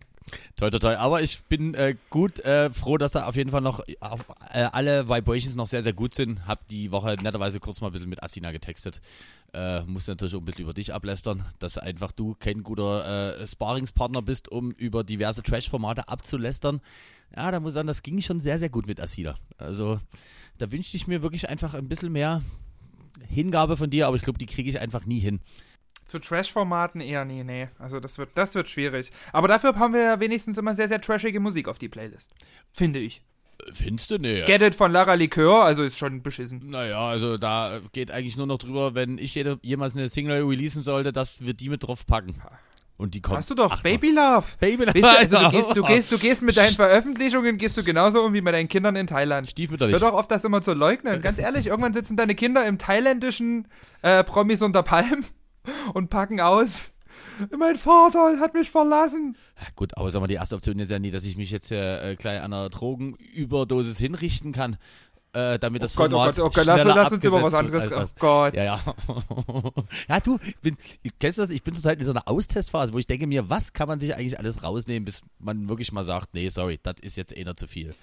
[0.56, 0.94] Toi, toi, toi.
[0.96, 4.66] Aber ich bin äh, gut äh, froh, dass da auf jeden Fall noch auf, äh,
[4.72, 6.46] alle Vibrations noch sehr, sehr gut sind.
[6.46, 9.00] Hab die Woche netterweise kurz mal ein bisschen mit Asina getextet.
[9.55, 13.46] Äh, muss natürlich auch ein bisschen über dich ablästern, dass einfach du kein guter äh,
[13.46, 16.80] Sparingspartner bist, um über diverse Trash-Formate abzulästern.
[17.34, 19.36] Ja, da muss ich sagen, das ging schon sehr, sehr gut mit Asina.
[19.57, 20.01] Also,
[20.59, 22.42] da wünschte ich mir wirklich einfach ein bisschen mehr
[23.26, 25.40] Hingabe von dir, aber ich glaube, die kriege ich einfach nie hin.
[26.05, 27.68] Zu Trash-Formaten eher nee, nee.
[27.78, 29.11] Also das wird, das wird schwierig.
[29.32, 32.34] Aber dafür haben wir ja wenigstens immer sehr, sehr trashige Musik auf die Playlist.
[32.72, 33.22] Finde ich.
[33.72, 34.18] Findest du?
[34.18, 34.42] Nee.
[34.44, 36.70] Get It von Lara Likör, also ist schon beschissen.
[36.70, 40.82] Naja, also da geht eigentlich nur noch drüber, wenn ich jede, jemals eine Single releasen
[40.82, 42.40] sollte, dass wir die mit drauf packen.
[42.96, 43.38] Und die kommt.
[43.38, 44.44] Hast du doch Ach, Baby Love.
[44.59, 47.84] Baby Weißt du, also du gehst, du gehst, du gehst mit deinen Veröffentlichungen, gehst du
[47.84, 49.48] genauso um wie mit deinen Kindern in Thailand.
[49.48, 49.94] Stiefmütterlich.
[49.94, 51.22] Hör doch auf, das immer zu leugnen.
[51.22, 53.68] Ganz ehrlich, irgendwann sitzen deine Kinder im thailändischen
[54.02, 55.24] äh, Promis unter Palm
[55.94, 56.90] und packen aus.
[57.57, 59.37] Mein Vater hat mich verlassen.
[59.61, 61.71] Ja, gut, aber sag mal, die erste Option ist ja nie, dass ich mich jetzt
[61.73, 64.77] äh, gleich an einer Drogenüberdosis hinrichten kann.
[65.33, 67.55] äh, damit das Oh Gott, oh Format Gott, oh Gott, lass, lass uns über was
[67.55, 68.55] anderes Oh Gott.
[68.55, 68.81] Ja, ja.
[70.09, 70.77] ja, du, bin,
[71.21, 71.51] kennst du das?
[71.51, 74.14] Ich bin zurzeit in so einer Austestphase, wo ich denke mir, was kann man sich
[74.14, 77.66] eigentlich alles rausnehmen, bis man wirklich mal sagt, nee, sorry, das ist jetzt eher zu
[77.66, 77.95] viel.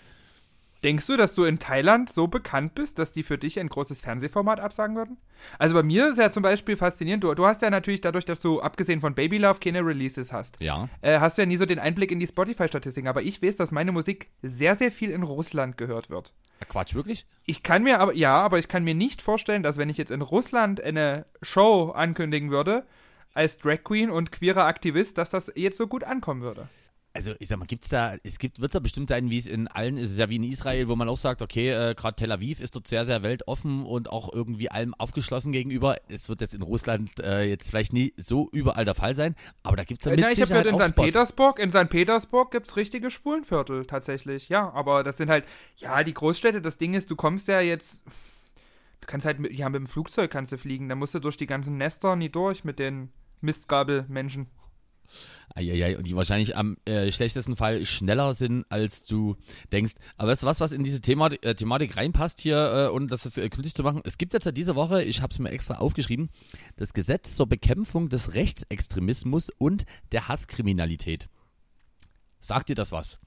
[0.84, 4.02] Denkst du, dass du in Thailand so bekannt bist, dass die für dich ein großes
[4.02, 5.18] Fernsehformat absagen würden?
[5.58, 8.40] Also bei mir ist ja zum Beispiel faszinierend, du, du hast ja natürlich dadurch, dass
[8.42, 10.88] du abgesehen von Baby Love keine Releases hast, Ja.
[11.02, 13.08] äh, hast du ja nie so den Einblick in die Spotify-Statistiken.
[13.08, 16.34] Aber ich weiß, dass meine Musik sehr, sehr viel in Russland gehört wird.
[16.70, 17.26] Quatsch, wirklich?
[17.46, 20.12] Ich kann mir aber, ja, aber ich kann mir nicht vorstellen, dass wenn ich jetzt
[20.12, 22.86] in Russland eine Show ankündigen würde,
[23.34, 26.70] als Drag Queen und queerer Aktivist, dass das jetzt so gut ankommen würde.
[27.16, 29.70] Also ich sag mal, gibt's da, es gibt, wird da bestimmt sein, wie es in
[29.70, 32.30] allen, es ist ja wie in Israel, wo man auch sagt, okay, äh, gerade Tel
[32.30, 35.96] Aviv ist dort sehr, sehr weltoffen und auch irgendwie allem aufgeschlossen gegenüber.
[36.10, 39.78] Es wird jetzt in Russland äh, jetzt vielleicht nie so überall der Fall sein, aber
[39.78, 40.94] da gibt's ja Äh, mit Na, ich habe gehört, in St.
[40.94, 41.90] Petersburg, in St.
[41.90, 44.70] Petersburg gibt's richtige Schwulenviertel tatsächlich, ja.
[44.74, 45.46] Aber das sind halt,
[45.78, 48.04] ja, die Großstädte, das Ding ist, du kommst ja jetzt,
[49.00, 51.38] du kannst halt, mit, ja, mit dem Flugzeug kannst du fliegen, da musst du durch
[51.38, 54.48] die ganzen Nester nie durch mit den Mistgabelmenschen.
[55.56, 59.38] Eieiei, und die wahrscheinlich am äh, schlechtesten Fall schneller sind, als du
[59.72, 59.94] denkst.
[60.18, 63.26] Aber weißt du was, was in diese Thema, äh, Thematik reinpasst hier, äh, und das
[63.26, 64.02] ist äh, kultig zu machen?
[64.04, 66.30] Es gibt jetzt ja diese Woche, ich habe es mir extra aufgeschrieben,
[66.76, 71.30] das Gesetz zur Bekämpfung des Rechtsextremismus und der Hasskriminalität.
[72.42, 73.20] Sagt dir das was?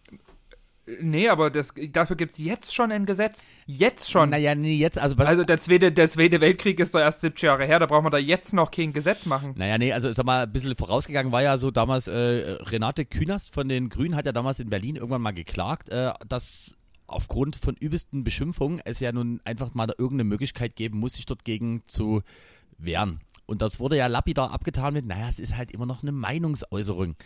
[1.01, 3.51] Nee, aber das, dafür gibt's jetzt schon ein Gesetz.
[3.67, 4.31] Jetzt schon.
[4.31, 7.67] Naja, nee, jetzt, also, Also der zweite, der zweite Weltkrieg ist doch erst 70 Jahre
[7.67, 9.55] her, da braucht man da jetzt noch kein Gesetz machen.
[9.57, 13.53] Naja, nee, also sag mal, ein bisschen vorausgegangen war ja so damals, äh, Renate Künast
[13.53, 16.75] von den Grünen hat ja damals in Berlin irgendwann mal geklagt, äh, dass
[17.07, 21.27] aufgrund von übelsten Beschimpfungen es ja nun einfach mal da irgendeine Möglichkeit geben muss, sich
[21.27, 22.23] dort gegen zu
[22.79, 23.21] wehren.
[23.47, 27.17] Und das wurde ja lapidar abgetan mit, naja, es ist halt immer noch eine Meinungsäußerung.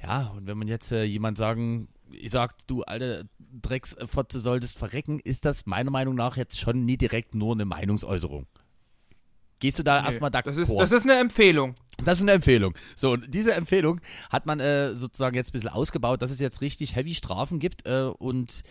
[0.00, 5.18] Ja, und wenn man jetzt äh, jemand sagen, ich sag, du alte Drecksfotze solltest verrecken,
[5.18, 8.46] ist das meiner Meinung nach jetzt schon nie direkt nur eine Meinungsäußerung.
[9.62, 10.46] Gehst du da erstmal d'accord?
[10.46, 11.76] das ist, das ist eine Empfehlung.
[12.04, 12.74] Das ist eine Empfehlung.
[12.96, 16.62] So, und diese Empfehlung hat man äh, sozusagen jetzt ein bisschen ausgebaut, dass es jetzt
[16.62, 18.62] richtig heavy Strafen gibt äh, und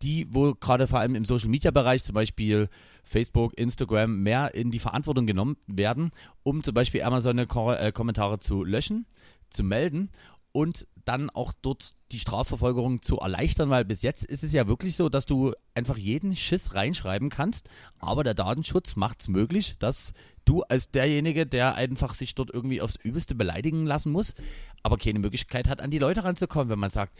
[0.00, 2.70] die, wo gerade vor allem im Social Media Bereich, zum Beispiel
[3.04, 6.12] Facebook, Instagram, mehr in die Verantwortung genommen werden,
[6.42, 9.04] um zum Beispiel eine Ko äh, Kommentare zu löschen,
[9.50, 10.10] zu melden
[10.56, 14.96] und dann auch dort die Strafverfolgung zu erleichtern, weil bis jetzt ist es ja wirklich
[14.96, 20.14] so, dass du einfach jeden Schiss reinschreiben kannst, aber der Datenschutz macht es möglich, dass
[20.46, 24.34] du als derjenige, der einfach sich dort irgendwie aufs Übelste beleidigen lassen muss,
[24.82, 27.12] aber keine Möglichkeit hat, an die Leute ranzukommen, wenn man sagt,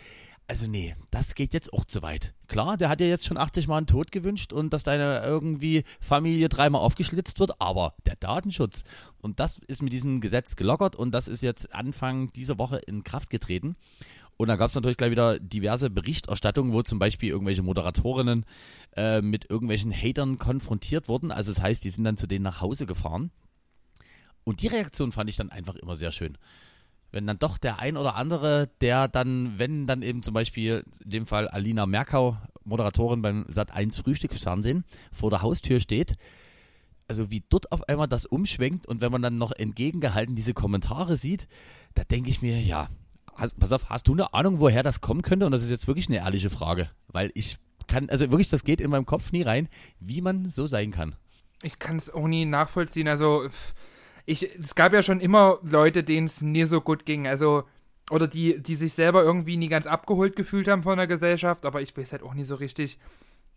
[0.49, 2.35] also nee, das geht jetzt auch zu weit.
[2.47, 5.83] Klar, der hat dir jetzt schon 80 Mal einen Tod gewünscht und dass deine irgendwie
[6.01, 8.85] Familie dreimal aufgeschlitzt wird, aber der Datenschutz.
[9.21, 13.03] Und das ist mit diesem Gesetz gelockert und das ist jetzt Anfang dieser Woche in
[13.03, 13.77] Kraft getreten.
[14.37, 18.45] Und dann gab es natürlich gleich wieder diverse Berichterstattungen, wo zum Beispiel irgendwelche Moderatorinnen
[18.95, 21.33] äh, mit irgendwelchen Hatern konfrontiert wurden.
[21.33, 23.31] Also das heißt, die sind dann zu denen nach Hause gefahren.
[24.45, 26.39] Und die Reaktion fand ich dann einfach immer sehr schön
[27.13, 31.11] wenn dann doch der ein oder andere, der dann, wenn dann eben zum Beispiel in
[31.11, 36.17] dem Fall Alina Merkau, Moderatorin beim Sat1 Frühstücksfernsehen, vor der Haustür steht,
[37.09, 41.17] also wie dort auf einmal das umschwenkt und wenn man dann noch entgegengehalten diese Kommentare
[41.17, 41.49] sieht,
[41.95, 42.89] da denke ich mir, ja,
[43.35, 45.47] hast, pass auf, hast du eine Ahnung, woher das kommen könnte?
[45.47, 48.81] Und das ist jetzt wirklich eine ehrliche Frage, weil ich kann, also wirklich, das geht
[48.81, 49.69] in meinem Kopf nie rein,
[50.01, 51.15] wie man so sein kann.
[51.63, 53.09] Ich kann es auch nie nachvollziehen.
[53.09, 53.75] Also, pff,
[54.27, 57.27] ich, es gab ja schon immer Leute, denen es nie so gut ging.
[57.27, 57.65] Also,
[58.11, 61.81] oder die, die sich selber irgendwie nie ganz abgeholt gefühlt haben von der Gesellschaft, aber
[61.81, 62.99] ich weiß halt auch nie so richtig.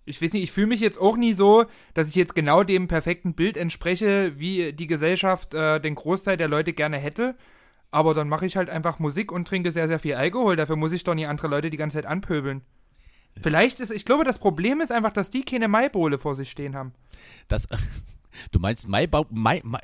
[0.05, 2.87] Ich weiß nicht, ich fühle mich jetzt auch nie so, dass ich jetzt genau dem
[2.87, 7.35] perfekten Bild entspreche, wie die Gesellschaft äh, den Großteil der Leute gerne hätte.
[7.91, 10.55] Aber dann mache ich halt einfach Musik und trinke sehr, sehr viel Alkohol.
[10.55, 12.61] Dafür muss ich doch nie andere Leute die ganze Zeit anpöbeln.
[13.41, 16.75] Vielleicht ist, ich glaube, das Problem ist einfach, dass die keine Maibohle vor sich stehen
[16.75, 16.93] haben.
[17.47, 17.67] Das,
[18.51, 19.79] du meinst Maibau, Mai, Mai,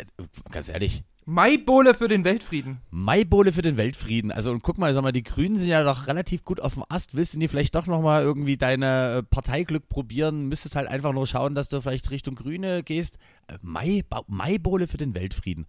[0.51, 2.81] ganz ehrlich, Maibohle für den Weltfrieden.
[2.91, 4.31] Maibohle für den Weltfrieden.
[4.31, 6.83] Also und guck mal, sag mal, die Grünen sind ja doch relativ gut auf dem
[6.87, 7.15] Ast.
[7.15, 10.47] Willst du nie vielleicht doch nochmal irgendwie deine äh, Parteiglück probieren?
[10.47, 13.17] Müsstest halt einfach nur schauen, dass du vielleicht Richtung Grüne gehst.
[13.47, 15.65] Äh, Mai, Maibohle für den Weltfrieden.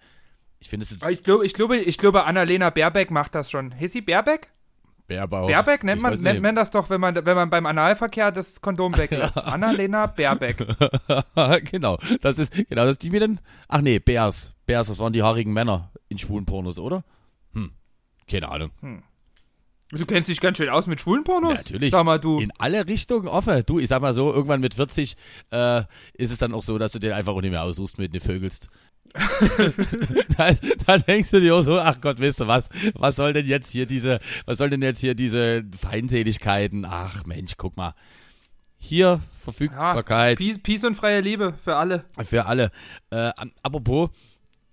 [0.59, 3.72] Ich finde es jetzt Ich glaube, ich glaube, ich glaube, Annalena Baerbeck macht das schon.
[3.72, 4.51] Hieß sie Baerbeck?
[5.07, 5.47] Bärbauch.
[5.47, 8.97] Baerbeck nennt man, nennt man das doch, wenn man, wenn man beim Analverkehr das Kondom
[8.97, 9.39] weglässt.
[9.39, 10.67] Annalena Baerbeck.
[11.71, 14.55] genau, das ist, genau, das ist die mit den, ach nee, Bärs.
[14.67, 17.05] Bärs, das waren die haarigen Männer in schwulen Pornos, oder?
[17.53, 17.71] Hm,
[18.29, 18.71] keine Ahnung.
[19.91, 21.51] Du kennst dich ganz schön aus mit schwulen Pornos?
[21.51, 21.91] Ja, natürlich.
[21.93, 22.41] Sag mal, du.
[22.41, 23.63] In alle Richtungen offen.
[23.67, 25.17] Du, ich sag mal so, irgendwann mit 40
[25.53, 25.83] äh,
[26.15, 28.21] ist es dann auch so, dass du den einfach auch nicht mehr aussuchst, mit den
[28.21, 28.69] vögelst.
[30.37, 30.53] da,
[30.87, 33.71] da denkst du dir auch so, ach Gott, weißt du was, was soll denn jetzt
[33.71, 36.85] hier diese, was soll denn jetzt hier diese Feindseligkeiten?
[36.85, 37.95] Ach Mensch, guck mal.
[38.79, 42.05] hier Verfügbarkeit Peace, Peace und freie Liebe für alle.
[42.25, 42.71] für alle.
[43.11, 44.11] Äh, apropos,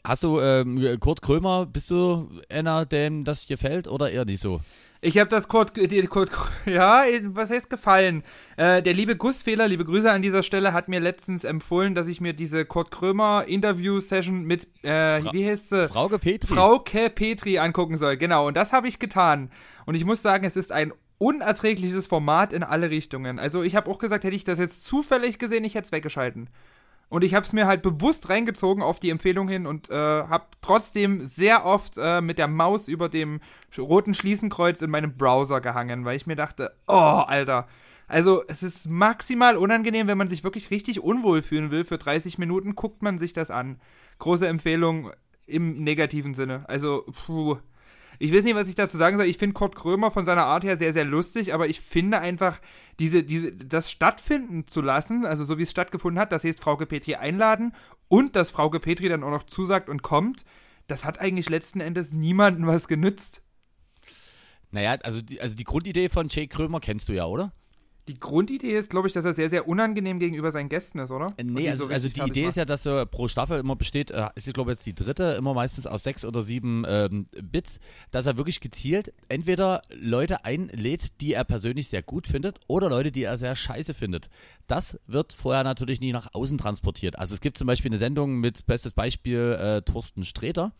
[0.03, 4.61] hast du ähm, Kurt Krömer, bist du einer, dem das gefällt oder eher nicht so?
[5.05, 5.73] Ich habe das Kurt,
[6.09, 6.31] Kurt,
[6.65, 8.23] ja, was heißt gefallen?
[8.55, 12.21] Äh, der liebe Gussfehler, liebe Grüße an dieser Stelle, hat mir letztens empfohlen, dass ich
[12.21, 15.87] mir diese Kurt Krömer Interview-Session mit, äh, Fra- wie heißt sie?
[15.89, 16.53] Frauke Petri.
[16.53, 18.15] Frauke Petri angucken soll.
[18.15, 19.51] Genau, und das habe ich getan.
[19.85, 23.39] Und ich muss sagen, es ist ein unerträgliches Format in alle Richtungen.
[23.39, 26.49] Also ich habe auch gesagt, hätte ich das jetzt zufällig gesehen, ich hätte es weggeschalten.
[27.09, 30.45] Und ich habe es mir halt bewusst reingezogen auf die Empfehlung hin und äh, habe
[30.61, 33.39] trotzdem sehr oft äh, mit der Maus über dem
[33.77, 37.67] roten Schließenkreuz in meinem Browser gehangen, weil ich mir dachte, oh, Alter.
[38.07, 41.83] Also es ist maximal unangenehm, wenn man sich wirklich richtig unwohl fühlen will.
[41.83, 43.79] Für 30 Minuten guckt man sich das an.
[44.19, 45.11] Große Empfehlung
[45.45, 46.63] im negativen Sinne.
[46.67, 47.57] Also, puh.
[48.19, 49.25] Ich weiß nicht, was ich dazu sagen soll.
[49.25, 52.59] Ich finde Kurt Krömer von seiner Art her sehr, sehr lustig, aber ich finde einfach,
[52.99, 56.85] diese, diese, das stattfinden zu lassen, also so wie es stattgefunden hat, das heißt Frauke
[56.85, 57.73] Petri einladen
[58.07, 60.45] und dass Frauke Petri dann auch noch zusagt und kommt,
[60.87, 63.41] das hat eigentlich letzten Endes niemandem was genützt.
[64.71, 67.53] Naja, also die, also die Grundidee von Jay Krömer kennst du ja, oder?
[68.09, 71.33] Die Grundidee ist, glaube ich, dass er sehr, sehr unangenehm gegenüber seinen Gästen ist, oder?
[71.37, 72.57] Äh, Nee, die also, so also die Idee ist macht.
[72.57, 75.53] ja, dass er pro Staffel immer besteht, äh, ist ich glaube jetzt die dritte, immer
[75.53, 77.79] meistens aus sechs oder sieben ähm, Bits,
[78.11, 83.11] dass er wirklich gezielt entweder Leute einlädt, die er persönlich sehr gut findet, oder Leute,
[83.11, 84.29] die er sehr scheiße findet.
[84.67, 87.17] Das wird vorher natürlich nie nach außen transportiert.
[87.17, 90.73] Also es gibt zum Beispiel eine Sendung mit, bestes Beispiel, äh, Thorsten Sträter,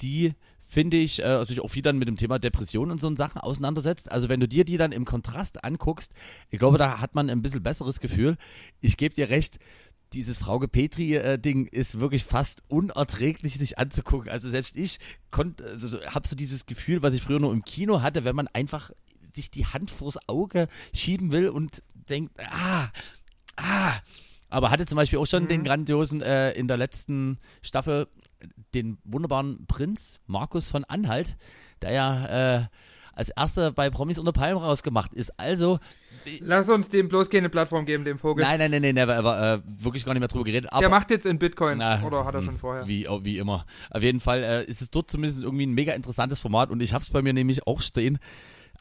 [0.00, 0.34] die
[0.66, 4.10] finde ich, äh, sich auch viel dann mit dem Thema Depression und so Sachen auseinandersetzt.
[4.10, 6.12] Also wenn du dir die dann im Kontrast anguckst,
[6.50, 8.36] ich glaube, da hat man ein bisschen besseres Gefühl.
[8.80, 9.58] Ich gebe dir recht,
[10.12, 14.28] dieses Frauke Petri-Ding ist wirklich fast unerträglich, sich anzugucken.
[14.28, 14.98] Also selbst ich
[15.30, 18.36] konnte, also so, habe so dieses Gefühl, was ich früher nur im Kino hatte, wenn
[18.36, 18.90] man einfach
[19.34, 22.88] sich die Hand vors Auge schieben will und denkt, ah,
[23.56, 23.92] ah.
[24.48, 28.06] Aber hatte zum Beispiel auch schon den grandiosen äh, in der letzten Staffel
[28.74, 31.36] den wunderbaren Prinz Markus von Anhalt,
[31.82, 32.66] der ja äh,
[33.16, 35.38] als erster bei Promis unter Palmen rausgemacht ist.
[35.38, 35.78] Also,
[36.40, 38.44] Lass uns dem bloß keine Plattform geben, dem Vogel.
[38.44, 40.72] nein, nein, nein, nein, never ever, äh, wirklich gar nicht mehr drüber geredet.
[40.72, 42.86] Aber Der macht jetzt in Bitcoins, Na, oder hat er schon hm, vorher?
[42.86, 43.64] Wie, oh, wie immer.
[43.90, 46.92] Auf jeden Fall äh, ist es dort zumindest irgendwie ein mega interessantes Format und ich
[46.92, 48.18] habe es bei mir nämlich auch stehen.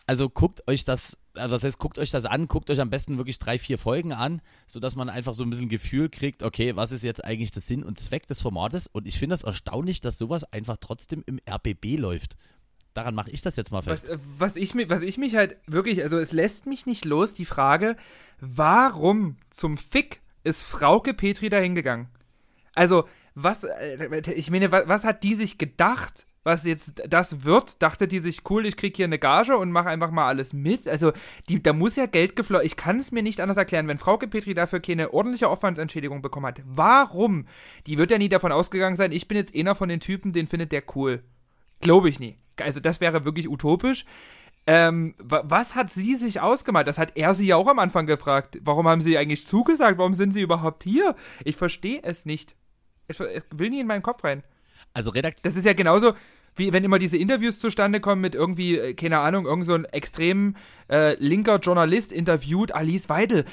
[0.08, 3.18] Also guckt euch das, also das heißt, guckt euch das an, guckt euch am besten
[3.18, 6.92] wirklich drei, vier Folgen an, sodass man einfach so ein bisschen Gefühl kriegt, okay, was
[6.92, 8.88] ist jetzt eigentlich der Sinn und Zweck des Formates?
[8.88, 12.36] Und ich finde das erstaunlich, dass sowas einfach trotzdem im RBB läuft.
[12.94, 14.10] Daran mache ich das jetzt mal Was, fest.
[14.10, 17.46] äh, was, ich, was ich mich halt wirklich, also es lässt mich nicht los, die
[17.46, 17.98] Frage,
[18.40, 22.08] warum zum Fick ist Frauke Petri da hingegangen?
[22.74, 27.82] Also, was, äh, ich meine, was, was hat die sich gedacht, was jetzt das wird?
[27.82, 30.88] Dachte die sich, cool, ich krieg hier eine Gage und mache einfach mal alles mit?
[30.88, 31.12] Also,
[31.50, 34.28] die, da muss ja Geld geflossen, ich kann es mir nicht anders erklären, wenn Frauke
[34.28, 36.62] Petri dafür keine ordentliche Aufwandsentschädigung bekommen hat.
[36.64, 37.48] Warum?
[37.88, 40.48] Die wird ja nie davon ausgegangen sein, ich bin jetzt einer von den Typen, den
[40.48, 41.24] findet der cool.
[41.82, 42.38] Glaube ich nie.
[42.62, 44.06] Also das wäre wirklich utopisch.
[44.68, 46.88] Ähm, wa was hat sie sich ausgemalt?
[46.88, 48.60] Das hat er sie ja auch am Anfang gefragt.
[48.64, 49.98] Warum haben sie eigentlich zugesagt?
[49.98, 51.16] Warum sind sie überhaupt hier?
[51.44, 52.56] Ich verstehe es nicht.
[53.08, 54.44] Ich, ich will nie in meinen Kopf rein.
[54.94, 56.14] Also Redakt Das ist ja genauso,
[56.56, 59.86] wie wenn immer diese Interviews zustande kommen mit irgendwie, äh, keine Ahnung, irgend so ein
[59.86, 60.56] extrem
[60.90, 63.46] äh, linker Journalist interviewt Alice Weidel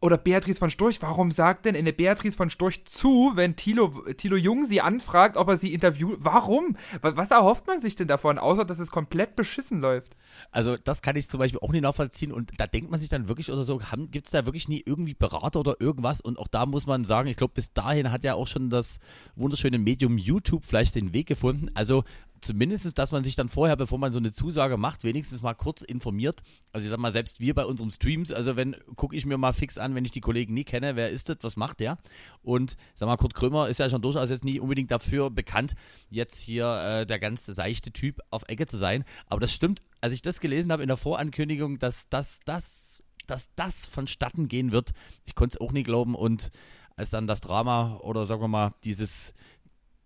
[0.00, 1.00] oder Beatrice von Storch.
[1.02, 5.48] Warum sagt denn eine Beatrice von Storch zu, wenn Thilo, Thilo Jung sie anfragt, ob
[5.48, 6.18] er sie interviewt?
[6.20, 6.76] Warum?
[7.02, 10.16] Wa- Was erhofft man sich denn davon, außer dass es komplett beschissen läuft?
[10.50, 13.28] Also das kann ich zum Beispiel auch nicht nachvollziehen und da denkt man sich dann
[13.28, 13.80] wirklich oder so,
[14.10, 17.28] gibt es da wirklich nie irgendwie Berater oder irgendwas und auch da muss man sagen,
[17.28, 18.98] ich glaube bis dahin hat ja auch schon das
[19.36, 22.04] wunderschöne Medium YouTube vielleicht den Weg gefunden, also
[22.40, 25.82] zumindest, dass man sich dann vorher, bevor man so eine Zusage macht, wenigstens mal kurz
[25.82, 26.42] informiert.
[26.72, 29.52] Also ich sag mal, selbst wir bei unserem Streams, also wenn, gucke ich mir mal
[29.52, 31.98] fix an, wenn ich die Kollegen nie kenne, wer ist das, was macht der?
[32.42, 35.74] Und sag mal, Kurt Krömer ist ja schon durchaus jetzt nie unbedingt dafür bekannt,
[36.08, 39.04] jetzt hier äh, der ganz seichte Typ auf Ecke zu sein.
[39.26, 43.50] Aber das stimmt, als ich das gelesen habe in der Vorankündigung, dass das, das, dass
[43.56, 44.90] das vonstatten gehen wird,
[45.24, 46.50] ich konnte es auch nie glauben und
[46.96, 49.34] als dann das Drama oder sagen wir mal dieses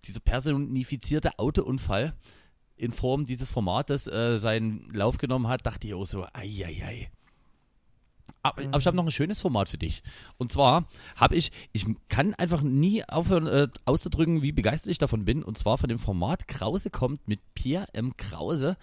[0.05, 2.15] dieser personifizierte Autounfall
[2.77, 7.11] in Form dieses Formates äh, seinen Lauf genommen hat, dachte ich auch so, ei.
[8.43, 10.03] Aber, aber ich habe noch ein schönes Format für dich.
[10.39, 10.87] Und zwar
[11.17, 15.43] habe ich, ich kann einfach nie aufhören äh, auszudrücken, wie begeistert ich davon bin.
[15.43, 18.17] Und zwar von dem Format Krause kommt mit Pierre M.
[18.17, 18.77] Krause.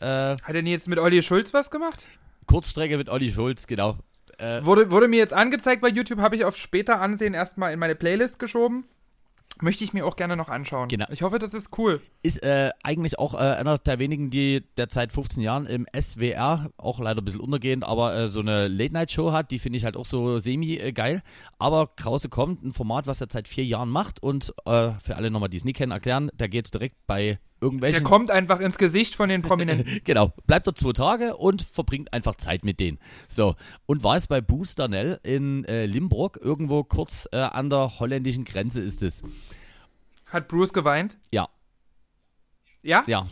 [0.00, 2.06] Äh, Hat er denn jetzt mit Olli Schulz was gemacht?
[2.46, 3.96] Kurzstrecke mit Olli Schulz, genau.
[4.38, 7.78] Äh, Wurde, wurde mir jetzt angezeigt bei YouTube, habe ich auf später ansehen erstmal in
[7.78, 8.84] meine Playlist geschoben.
[9.62, 10.88] Möchte ich mir auch gerne noch anschauen.
[10.88, 11.06] Genau.
[11.10, 12.00] Ich hoffe, das ist cool.
[12.24, 16.98] Ist äh, eigentlich auch äh, einer der wenigen, die derzeit 15 Jahren im SWR, auch
[16.98, 20.06] leider ein bisschen untergehend, aber äh, so eine Late-Night-Show hat, die finde ich halt auch
[20.06, 21.22] so semi-geil.
[21.60, 25.30] Aber Krause kommt, ein Format, was er seit vier Jahren macht und äh, für alle
[25.30, 28.04] nochmal, die es nie kennen, erklären, der geht direkt bei Der irgendwelchen...
[28.04, 30.00] kommt einfach ins Gesicht von den Prominenten.
[30.04, 32.98] Genau, bleibt dort zwei Tage und verbringt einfach Zeit mit denen.
[33.28, 33.56] So,
[33.86, 38.44] und war es bei Booster Nell in äh, Limburg, irgendwo kurz äh, an der holländischen
[38.44, 39.22] Grenze ist es.
[40.30, 41.16] Hat Bruce geweint?
[41.32, 41.48] Ja,
[42.82, 43.02] Ja?
[43.06, 43.26] ja.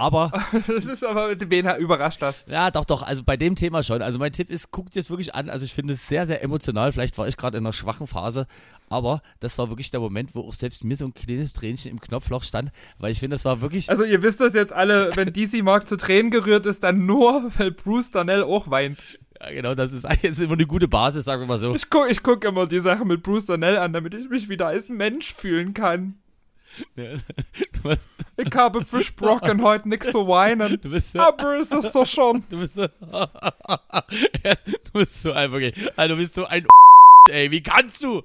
[0.00, 0.32] Aber,
[0.66, 2.42] Das ist aber, wen überrascht das?
[2.46, 4.00] ja, doch, doch, also bei dem Thema schon.
[4.00, 5.50] Also mein Tipp ist, guckt es wirklich an.
[5.50, 6.90] Also ich finde es sehr, sehr emotional.
[6.90, 8.46] Vielleicht war ich gerade in einer schwachen Phase,
[8.88, 12.00] aber das war wirklich der Moment, wo auch selbst mir so ein kleines Tränchen im
[12.00, 13.90] Knopfloch stand, weil ich finde, das war wirklich.
[13.90, 17.50] Also ihr wisst das jetzt alle, wenn DC Mark zu Tränen gerührt ist, dann nur,
[17.58, 19.04] weil Bruce Darnell auch weint.
[19.38, 21.74] Ja, genau, das ist jetzt immer eine gute Basis, sagen wir mal so.
[21.74, 24.66] Ich guck, ich guck immer die Sache mit Bruce Darnell an, damit ich mich wieder
[24.66, 26.14] als Mensch fühlen kann.
[28.36, 30.80] Ich habe versprochen, heute nichts zu weinen.
[30.80, 31.20] du bist so.
[31.20, 32.42] Aber es ist so schon.
[32.48, 32.86] Du bist so.
[32.86, 35.58] du bist so einfach.
[35.96, 36.66] Also, du bist so ein.
[37.30, 38.22] Ey, wie kannst du?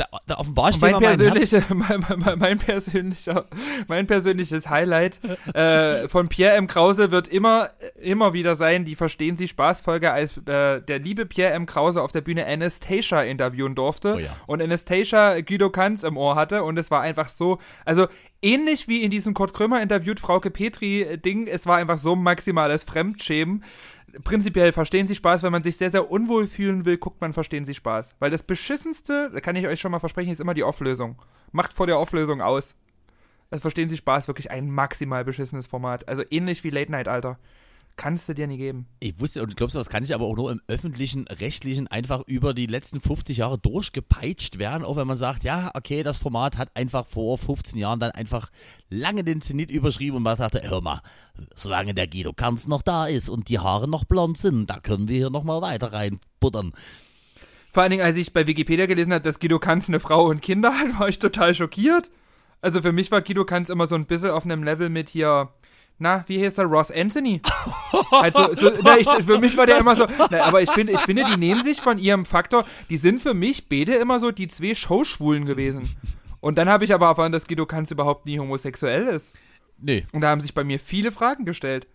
[0.00, 3.44] Da, da offenbar steht Mein, persönliche, mein, mein, mein, persönlicher,
[3.86, 5.20] mein persönliches Highlight
[5.52, 6.66] äh, von Pierre M.
[6.66, 7.68] Krause wird immer,
[8.00, 11.66] immer wieder sein, die Verstehen Sie Spaß-Folge, als äh, der liebe Pierre M.
[11.66, 14.34] Krause auf der Bühne Anastasia interviewen durfte Oh ja.
[14.46, 18.06] und Anastasia Guido Kanz im Ohr hatte und es war einfach so, also
[18.40, 22.84] ähnlich wie in diesem Kurt Krömer interviewt Frauke Petri Ding, es war einfach so maximales
[22.84, 23.64] Fremdschämen.
[24.24, 27.64] Prinzipiell verstehen Sie Spaß, wenn man sich sehr, sehr unwohl fühlen will, guckt man Verstehen
[27.64, 28.16] Sie Spaß.
[28.18, 31.20] Weil das Beschissenste, da kann ich euch schon mal versprechen, ist immer die Auflösung.
[31.52, 32.74] Macht vor der Auflösung aus.
[33.50, 36.08] Also Verstehen Sie Spaß, wirklich ein maximal beschissenes Format.
[36.08, 37.38] Also ähnlich wie Late Night, Alter.
[38.00, 38.86] Kannst du dir nie geben.
[38.98, 42.22] Ich wusste, und glaubst du, das kann ich aber auch nur im öffentlichen, rechtlichen einfach
[42.26, 46.56] über die letzten 50 Jahre durchgepeitscht werden, auch wenn man sagt, ja, okay, das Format
[46.56, 48.50] hat einfach vor 15 Jahren dann einfach
[48.88, 51.02] lange den Zenit überschrieben und man dachte, hör mal,
[51.54, 55.06] solange der Guido Kanz noch da ist und die Haare noch blond sind, da können
[55.08, 56.72] wir hier nochmal weiter reinbuttern.
[57.70, 60.40] Vor allen Dingen, als ich bei Wikipedia gelesen habe, dass Guido Kanz eine Frau und
[60.40, 62.10] Kinder hat, war ich total schockiert.
[62.62, 65.50] Also für mich war Guido Kanz immer so ein bisschen auf einem Level mit hier,
[66.00, 67.42] na, wie heißt er, Ross Anthony?
[68.10, 71.00] also, so, na, ich, für mich war der immer so, na, aber ich finde, ich
[71.00, 74.48] finde, die nehmen sich von ihrem Faktor, die sind für mich beide immer so die
[74.48, 75.94] zwei Showschwulen gewesen.
[76.40, 79.34] Und dann habe ich aber erfahren, dass Guido Kanz überhaupt nie homosexuell ist.
[79.78, 80.06] Nee.
[80.12, 81.86] Und da haben sich bei mir viele Fragen gestellt.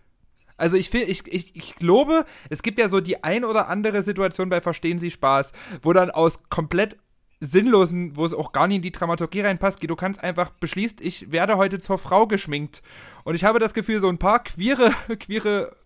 [0.56, 4.48] Also ich, ich, ich, ich glaube, es gibt ja so die ein oder andere Situation
[4.48, 5.52] bei Verstehen Sie Spaß,
[5.82, 6.96] wo dann aus komplett
[7.40, 11.30] sinnlosen, wo es auch gar nicht in die Dramaturgie reinpasst, Guido Kanz einfach beschließt, ich
[11.30, 12.82] werde heute zur Frau geschminkt.
[13.24, 15.76] Und ich habe das Gefühl, so ein paar queere, queere,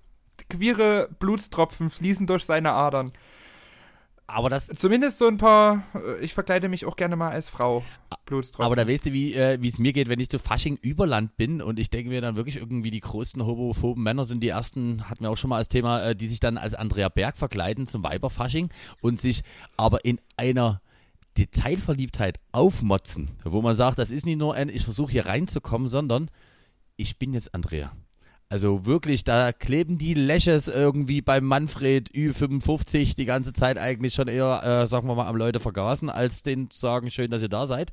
[0.48, 3.12] queere Blutstropfen fließen durch seine Adern.
[4.32, 7.82] Aber das, Zumindest so ein paar, äh, ich verkleide mich auch gerne mal als Frau.
[8.26, 8.64] Blutstropfen.
[8.64, 11.60] aber da weißt du, wie äh, es mir geht, wenn ich zu Fasching Überland bin
[11.60, 15.24] und ich denke mir dann wirklich irgendwie die größten homophoben Männer sind die ersten, hatten
[15.24, 18.04] wir auch schon mal als Thema, äh, die sich dann als Andrea Berg verkleiden zum
[18.04, 18.70] Weiberfasching
[19.00, 19.42] und sich
[19.76, 20.80] aber in einer
[21.38, 26.30] Detailverliebtheit aufmotzen, wo man sagt, das ist nicht nur ein, ich versuche hier reinzukommen, sondern
[26.96, 27.92] ich bin jetzt Andrea.
[28.52, 34.26] Also wirklich, da kleben die Läches irgendwie beim Manfred Ü55 die ganze Zeit eigentlich schon
[34.26, 37.48] eher, äh, sagen wir mal, am Leute vergaßen, als denen zu sagen, schön, dass ihr
[37.48, 37.92] da seid.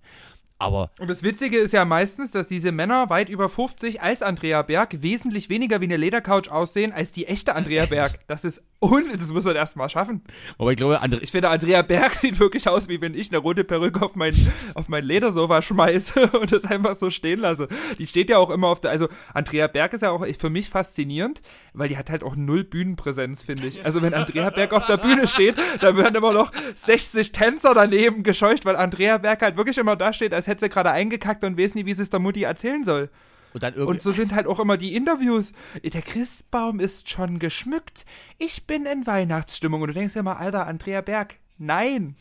[0.60, 4.64] Aber Und das Witzige ist ja meistens, dass diese Männer weit über 50 als Andrea
[4.64, 8.20] Berg wesentlich weniger wie eine Ledercouch aussehen als die echte Andrea Berg.
[8.28, 9.06] Das ist un...
[9.12, 10.24] Das muss man erstmal schaffen.
[10.58, 13.38] aber ich glaube, Andre Ich finde, Andrea Berg sieht wirklich aus, wie wenn ich eine
[13.38, 14.34] rote Perücke auf mein,
[14.74, 17.68] auf mein Ledersofa schmeiße und das einfach so stehen lasse.
[18.00, 18.92] Die steht ja auch immer auf der...
[18.92, 21.42] Also, Andrea Berg ist ja auch für mich faszinierend,
[21.78, 23.86] weil die hat halt auch null Bühnenpräsenz, finde ich.
[23.86, 28.24] Also, wenn Andrea Berg auf der Bühne steht, dann werden immer noch 60 Tänzer daneben
[28.24, 31.58] gescheucht, weil Andrea Berg halt wirklich immer da steht, als hätte sie gerade eingekackt und
[31.58, 33.10] weiß nie, wie sie es der Mutti erzählen soll.
[33.54, 35.54] und Und so sind halt auch immer die Interviews.
[35.84, 38.06] Der Christbaum ist schon geschmückt.
[38.38, 39.82] Ich bin in Weihnachtsstimmung.
[39.82, 42.16] Und du denkst ja mal, Alter, Andrea Berg, nein.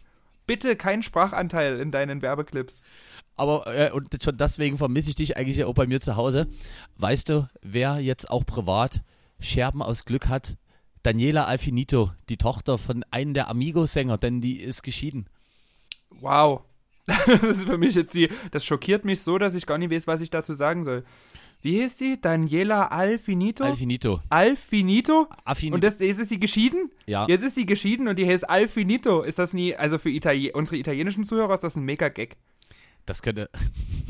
[0.47, 2.83] Bitte kein Sprachanteil in deinen Werbeclips.
[3.37, 6.47] aber äh, und schon deswegen vermisse ich dich eigentlich auch bei mir zu Hause.
[6.99, 9.03] Weißt du, wer jetzt auch privat
[9.41, 10.57] Scherben aus Glück hat?
[11.03, 15.29] Daniela Alfinito, die Tochter von einem der Amigo-Sänger, denn die ist geschieden.
[16.11, 16.63] Wow.
[17.27, 18.29] Das ist für mich jetzt die.
[18.51, 21.05] Das schockiert mich so, dass ich gar nicht weiß, was ich dazu sagen soll.
[21.63, 22.21] Wie hieß die?
[22.21, 23.65] Daniela Alfinito?
[23.65, 24.21] Alfinito.
[24.29, 25.29] Alfinito?
[25.45, 25.75] Affinito.
[25.77, 26.91] Und das, jetzt ist sie geschieden?
[27.07, 27.27] Ja.
[27.29, 29.23] Jetzt ist sie geschieden und die heißt Alfinito.
[29.23, 32.37] Ist das nie, also für Italien, unsere italienischen Zuhörer ist das ein Mega-Gag.
[33.05, 33.51] Das könnte.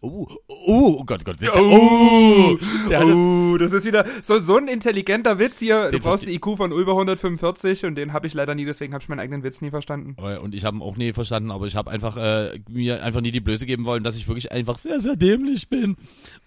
[0.00, 1.40] Oh, oh, oh Gott, Gott.
[1.40, 2.56] Der, Oh,
[2.88, 5.90] der hat oh, das ist wieder so, so ein intelligenter Witz hier.
[5.90, 9.02] Du brauchst einen IQ von über 145 und den habe ich leider nie, deswegen habe
[9.02, 10.14] ich meinen eigenen Witz nie verstanden.
[10.18, 13.20] Aber- Und ich habe ihn auch nie verstanden, aber ich habe einfach äh, mir einfach
[13.20, 15.96] nie die Blöße geben wollen, dass ich wirklich einfach sehr, sehr dämlich bin.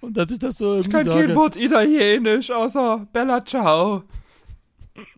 [0.01, 1.27] Und dass ich das so irgendwie Ich kann sage.
[1.27, 4.03] kein Wort Italienisch, außer Bella Ciao.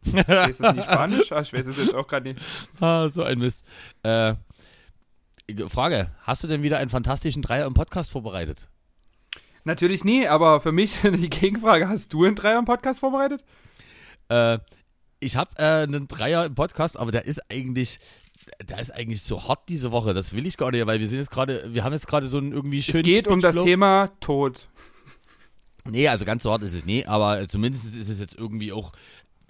[0.04, 1.32] Ich weiß es nicht Spanisch?
[1.32, 2.42] Ah, ich weiß es jetzt auch gerade nicht.
[2.80, 3.66] Ah, so ein Mist.
[4.04, 4.36] Äh,
[5.70, 8.68] Frage, hast du denn wieder einen fantastischen Dreier im Podcast vorbereitet?
[9.64, 13.44] Natürlich nie, aber für mich die Gegenfrage, hast du einen Dreier im Podcast vorbereitet?
[14.30, 14.60] Äh,
[15.20, 18.00] ich habe äh, einen Dreier im Podcast, aber der ist eigentlich,
[18.68, 20.14] der ist eigentlich so hot diese Woche.
[20.14, 22.38] Das will ich gar nicht, weil wir sind jetzt gerade, wir haben jetzt gerade so
[22.38, 23.56] einen irgendwie schönen es geht um das.
[23.56, 24.68] Thema Tod.
[25.86, 28.92] Nee, also ganz so hart ist es nie, aber zumindest ist es jetzt irgendwie auch.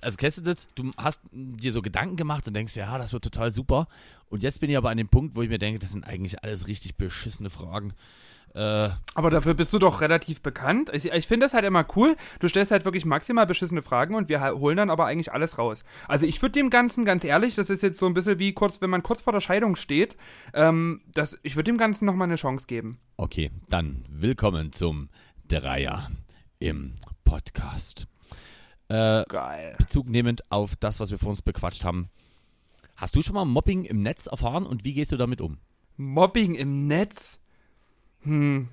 [0.01, 0.67] Also kennst du das?
[0.75, 3.87] Du hast dir so Gedanken gemacht und denkst, ja, das wird total super.
[4.29, 6.43] Und jetzt bin ich aber an dem Punkt, wo ich mir denke, das sind eigentlich
[6.43, 7.93] alles richtig beschissene Fragen.
[8.53, 10.89] Äh, Aber dafür bist du doch relativ bekannt.
[10.93, 12.17] Ich, ich finde das halt immer cool.
[12.39, 15.85] Du stellst halt wirklich maximal beschissene Fragen und wir holen dann aber eigentlich alles raus.
[16.09, 18.81] Also ich würde dem Ganzen, ganz ehrlich, das ist jetzt so ein bisschen wie kurz,
[18.81, 20.17] wenn man kurz vor der Scheidung steht,
[20.53, 22.99] ähm, das, ich würde dem Ganzen nochmal eine Chance geben.
[23.15, 25.07] okay, dann willkommen zum
[25.47, 26.11] Dreier
[26.59, 28.07] im Podcast.
[28.91, 29.75] Äh, Geil.
[29.77, 32.09] Bezug nehmend auf das, was wir vor uns bequatscht haben.
[32.97, 35.59] Hast du schon mal Mobbing im Netz erfahren und wie gehst du damit um?
[35.95, 37.39] Mobbing im Netz?
[38.23, 38.67] Hm.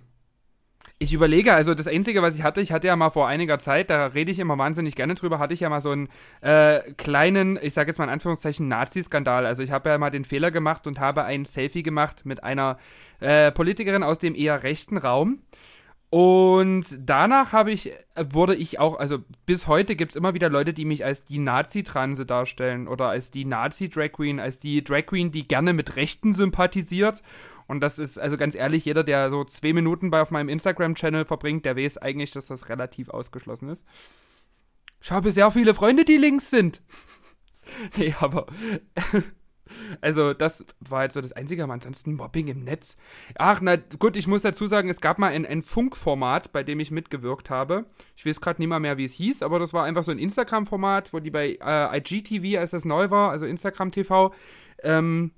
[0.98, 3.90] Ich überlege, also das Einzige, was ich hatte, ich hatte ja mal vor einiger Zeit,
[3.90, 6.08] da rede ich immer wahnsinnig gerne drüber, hatte ich ja mal so einen
[6.40, 9.46] äh, kleinen, ich sage jetzt mal in Anführungszeichen, Nazi-Skandal.
[9.46, 12.78] Also ich habe ja mal den Fehler gemacht und habe ein Selfie gemacht mit einer
[13.20, 15.38] äh, Politikerin aus dem eher rechten Raum.
[16.10, 17.92] Und danach habe ich,
[18.30, 21.38] wurde ich auch, also bis heute gibt es immer wieder Leute, die mich als die
[21.38, 26.32] Nazi-Transe darstellen oder als die Nazi-Drag Queen, als die Drag Queen, die gerne mit Rechten
[26.32, 27.22] sympathisiert.
[27.66, 31.26] Und das ist, also ganz ehrlich, jeder, der so zwei Minuten bei auf meinem Instagram-Channel
[31.26, 33.84] verbringt, der weiß eigentlich, dass das relativ ausgeschlossen ist.
[35.02, 36.80] Ich habe sehr viele Freunde, die links sind.
[37.98, 38.46] nee, aber.
[40.00, 42.96] Also, das war halt so das Einzige, aber ansonsten Mobbing im Netz.
[43.36, 46.80] Ach, na gut, ich muss dazu sagen, es gab mal ein, ein Funkformat, bei dem
[46.80, 47.86] ich mitgewirkt habe.
[48.16, 50.18] Ich weiß gerade nicht mal mehr, wie es hieß, aber das war einfach so ein
[50.18, 54.32] Instagram-Format, wo die bei äh, IGTV, als das neu war, also Instagram TV,
[54.82, 55.32] ähm,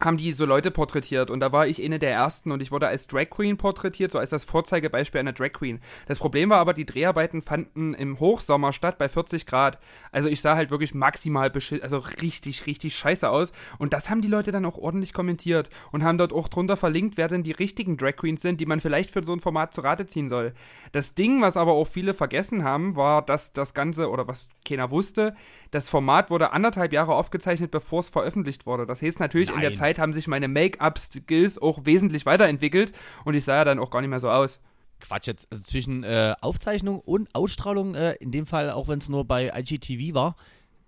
[0.00, 2.88] haben die so Leute porträtiert und da war ich eine der ersten und ich wurde
[2.88, 5.80] als Drag Queen porträtiert, so als das Vorzeigebeispiel einer Drag Queen.
[6.06, 9.78] Das Problem war aber, die Dreharbeiten fanden im Hochsommer statt bei 40 Grad.
[10.12, 14.20] Also ich sah halt wirklich maximal beschissen, also richtig, richtig scheiße aus und das haben
[14.20, 17.52] die Leute dann auch ordentlich kommentiert und haben dort auch drunter verlinkt, wer denn die
[17.52, 20.52] richtigen Drag Queens sind, die man vielleicht für so ein Format zu Rate ziehen soll.
[20.92, 24.90] Das Ding, was aber auch viele vergessen haben, war, dass das Ganze, oder was keiner
[24.90, 25.34] wusste,
[25.70, 28.86] das Format wurde anderthalb Jahre aufgezeichnet, bevor es veröffentlicht wurde.
[28.86, 29.78] Das heißt natürlich, in der Nein.
[29.78, 32.92] Zeit haben sich meine Make-up-Skills auch wesentlich weiterentwickelt
[33.24, 34.60] und ich sah ja dann auch gar nicht mehr so aus.
[35.00, 39.08] Quatsch jetzt, also zwischen äh, Aufzeichnung und Ausstrahlung, äh, in dem Fall, auch wenn es
[39.08, 40.36] nur bei IGTV war,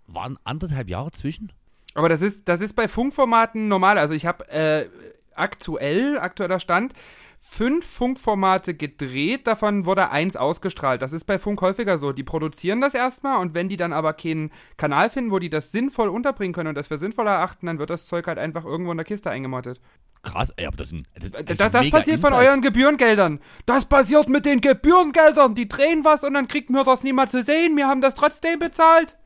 [0.07, 1.53] waren anderthalb Jahre zwischen?
[1.95, 3.99] Aber das ist, das ist bei Funkformaten normal.
[3.99, 4.89] Also ich habe äh,
[5.35, 6.95] aktuell, aktueller Stand,
[7.41, 11.03] fünf Funkformate gedreht, davon wurde eins ausgestrahlt.
[11.03, 12.12] Das ist bei Funk häufiger so.
[12.12, 15.72] Die produzieren das erstmal und wenn die dann aber keinen Kanal finden, wo die das
[15.72, 18.91] sinnvoll unterbringen können und das für sinnvoll erachten, dann wird das Zeug halt einfach irgendwo
[18.91, 19.80] in der Kiste eingemottet.
[20.22, 21.07] Krass, ey, aber das sind.
[21.14, 22.49] Das, ist Das, das, das passiert von Insights.
[22.49, 23.41] euren Gebührengeldern.
[23.66, 25.55] Das passiert mit den Gebührengeldern.
[25.55, 27.76] Die drehen was und dann kriegt mir das niemand zu sehen.
[27.76, 29.16] Wir haben das trotzdem bezahlt.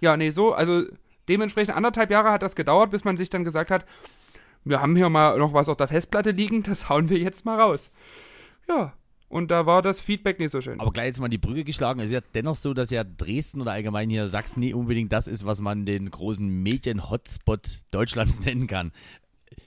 [0.00, 0.84] Ja, nee, so, also
[1.28, 3.84] dementsprechend anderthalb Jahre hat das gedauert, bis man sich dann gesagt hat,
[4.66, 7.58] wir haben hier mal noch was auf der Festplatte liegen, das hauen wir jetzt mal
[7.58, 7.92] raus.
[8.68, 8.92] Ja,
[9.28, 10.80] und da war das Feedback nicht so schön.
[10.80, 12.00] Aber gleich jetzt mal die Brücke geschlagen.
[12.00, 15.28] Es ist ja dennoch so, dass ja Dresden oder allgemein hier Sachsen nie unbedingt das
[15.28, 18.92] ist, was man den großen Medien-Hotspot Deutschlands nennen kann.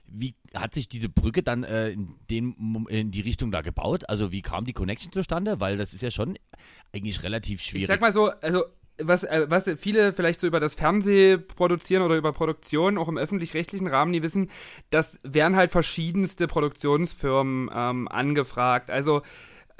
[0.06, 4.08] Wie hat sich diese Brücke dann äh, in, den, in die Richtung da gebaut?
[4.08, 5.60] Also wie kam die Connection zustande?
[5.60, 6.36] Weil das ist ja schon
[6.94, 7.84] eigentlich relativ schwierig.
[7.84, 8.64] Ich sag mal so, also
[9.02, 13.18] was, äh, was viele vielleicht so über das Fernsehen produzieren oder über Produktion, auch im
[13.18, 14.50] öffentlich-rechtlichen Rahmen, die wissen,
[14.90, 18.90] das werden halt verschiedenste Produktionsfirmen ähm, angefragt.
[18.90, 19.22] Also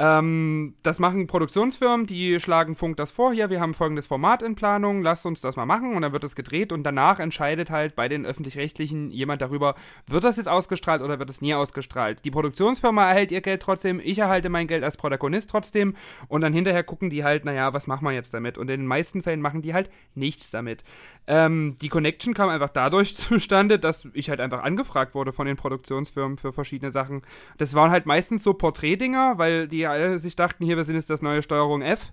[0.02, 4.54] ähm, das machen Produktionsfirmen, die schlagen Funk das vor, hier, wir haben folgendes Format in
[4.54, 7.96] Planung, lasst uns das mal machen und dann wird es gedreht und danach entscheidet halt
[7.96, 9.74] bei den öffentlich-rechtlichen jemand darüber,
[10.06, 12.24] wird das jetzt ausgestrahlt oder wird es nie ausgestrahlt.
[12.24, 15.94] Die Produktionsfirma erhält ihr Geld trotzdem, ich erhalte mein Geld als Protagonist trotzdem
[16.28, 18.56] und dann hinterher gucken die halt, naja, was machen wir jetzt damit?
[18.56, 20.82] Und in den meisten Fällen machen die halt nichts damit.
[21.26, 25.58] Ähm, die Connection kam einfach dadurch zustande, dass ich halt einfach angefragt wurde von den
[25.58, 27.20] Produktionsfirmen für verschiedene Sachen.
[27.58, 31.10] Das waren halt meistens so Porträtdinger, weil die alle sich dachten, hier, wir sind jetzt
[31.10, 32.12] das neue Steuerung F.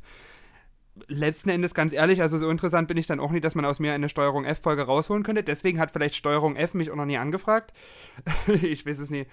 [1.08, 3.80] letzten Endes ganz ehrlich, also so interessant bin ich dann auch nicht, dass man aus
[3.80, 5.44] mir eine Steuerung F-Folge rausholen könnte.
[5.44, 7.74] Deswegen hat vielleicht Steuerung F mich auch noch nie angefragt.
[8.48, 9.26] ich weiß es nie.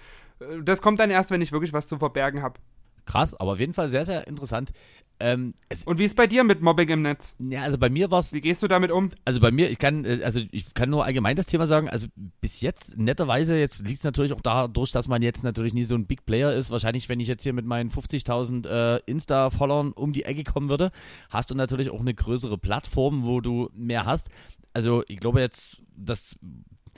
[0.63, 2.59] Das kommt dann erst, wenn ich wirklich was zu verbergen habe.
[3.05, 4.71] Krass, aber auf jeden Fall sehr, sehr interessant.
[5.19, 5.53] Ähm,
[5.85, 7.35] Und wie ist bei dir mit Mobbing im Netz?
[7.39, 9.09] ja, also bei mir war es Wie gehst du damit um?
[9.23, 12.07] Also bei mir, ich kann, äh, also ich kann nur allgemein das Thema sagen, also
[12.41, 15.95] bis jetzt, netterweise, jetzt liegt es natürlich auch dadurch, dass man jetzt natürlich nie so
[15.95, 16.69] ein Big Player ist.
[16.69, 20.91] Wahrscheinlich, wenn ich jetzt hier mit meinen 50.000 äh, Insta-Followern um die Ecke kommen würde,
[21.29, 24.29] hast du natürlich auch eine größere Plattform, wo du mehr hast.
[24.73, 26.37] Also ich glaube jetzt, dass,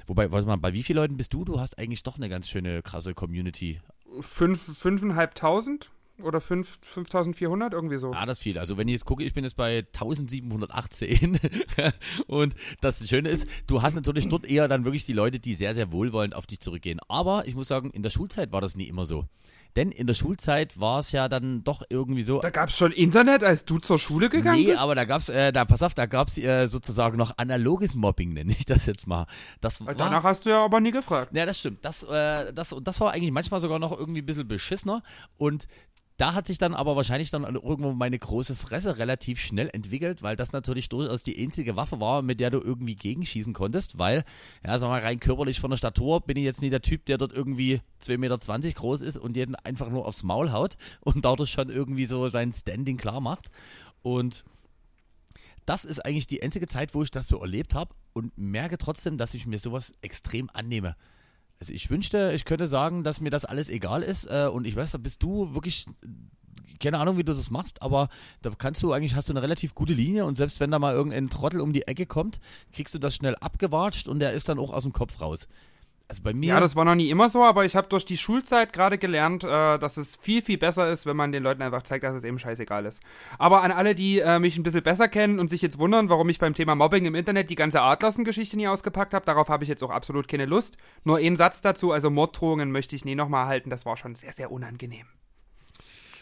[0.07, 1.45] wobei, weiß mal, bei wie vielen Leuten bist du?
[1.45, 3.79] Du hast eigentlich doch eine ganz schöne, krasse Community.
[4.21, 5.91] Fünf, fünfeinhalbtausend
[6.23, 8.11] oder fünf, 5400, irgendwie so.
[8.13, 8.57] Ah, das ist viel.
[8.57, 11.39] Also wenn ich jetzt gucke, ich bin jetzt bei 1718
[12.27, 15.73] und das Schöne ist, du hast natürlich dort eher dann wirklich die Leute, die sehr,
[15.73, 16.99] sehr wohlwollend auf dich zurückgehen.
[17.07, 19.25] Aber ich muss sagen, in der Schulzeit war das nie immer so.
[19.75, 22.39] Denn in der Schulzeit war es ja dann doch irgendwie so.
[22.39, 24.79] Da gab es schon Internet, als du zur Schule gegangen Nee, bist?
[24.79, 28.51] aber da gab's, äh, da pass auf, da gab's äh, sozusagen noch analoges Mobbing, nenne
[28.57, 29.27] ich das jetzt mal.
[29.61, 31.35] Das war, Danach hast du ja aber nie gefragt.
[31.35, 31.85] ja, das stimmt.
[31.85, 35.03] Das, äh, das, und das war eigentlich manchmal sogar noch irgendwie ein bisschen beschissener.
[35.37, 35.67] Und
[36.17, 40.35] da hat sich dann aber wahrscheinlich dann irgendwo meine große Fresse relativ schnell entwickelt, weil
[40.35, 44.25] das natürlich durchaus die einzige Waffe war, mit der du irgendwie gegenschießen konntest, weil,
[44.65, 47.19] ja, sag mal, rein körperlich von der Statur bin ich jetzt nicht der Typ, der
[47.19, 51.51] dort irgendwie 2,20 Meter groß ist und jeden einfach nur aufs Maul haut und dadurch
[51.51, 53.51] schon irgendwie so sein Standing klar macht.
[54.01, 54.43] Und
[55.67, 59.17] das ist eigentlich die einzige Zeit, wo ich das so erlebt habe und merke trotzdem,
[59.17, 60.95] dass ich mir sowas extrem annehme.
[61.59, 64.75] Also ich wünschte, ich könnte sagen, dass mir das alles egal ist äh, und ich
[64.75, 65.85] weiß, da bist du wirklich,
[66.79, 68.09] keine Ahnung, wie du das machst, aber
[68.41, 70.93] da kannst du eigentlich, hast du eine relativ gute Linie und selbst wenn da mal
[70.93, 72.39] irgendein Trottel um die Ecke kommt,
[72.73, 75.47] kriegst du das schnell abgewatscht und der ist dann auch aus dem Kopf raus.
[76.09, 78.15] Also bei mir, Ja, das war noch nie immer so, aber ich habe durch die
[78.15, 81.81] Schulzeit gerade gelernt, äh, dass es viel, viel besser ist, wenn man den Leuten einfach
[81.81, 83.01] zeigt, dass es eben scheißegal ist.
[83.37, 86.29] Aber an alle, die äh, mich ein bisschen besser kennen und sich jetzt wundern, warum
[86.29, 89.69] ich beim Thema Mobbing im Internet die ganze Adlersen-Geschichte nie ausgepackt habe, darauf habe ich
[89.69, 90.77] jetzt auch absolut keine Lust.
[91.03, 94.31] Nur einen Satz dazu, also Morddrohungen möchte ich nie nochmal halten, das war schon sehr,
[94.31, 95.07] sehr unangenehm.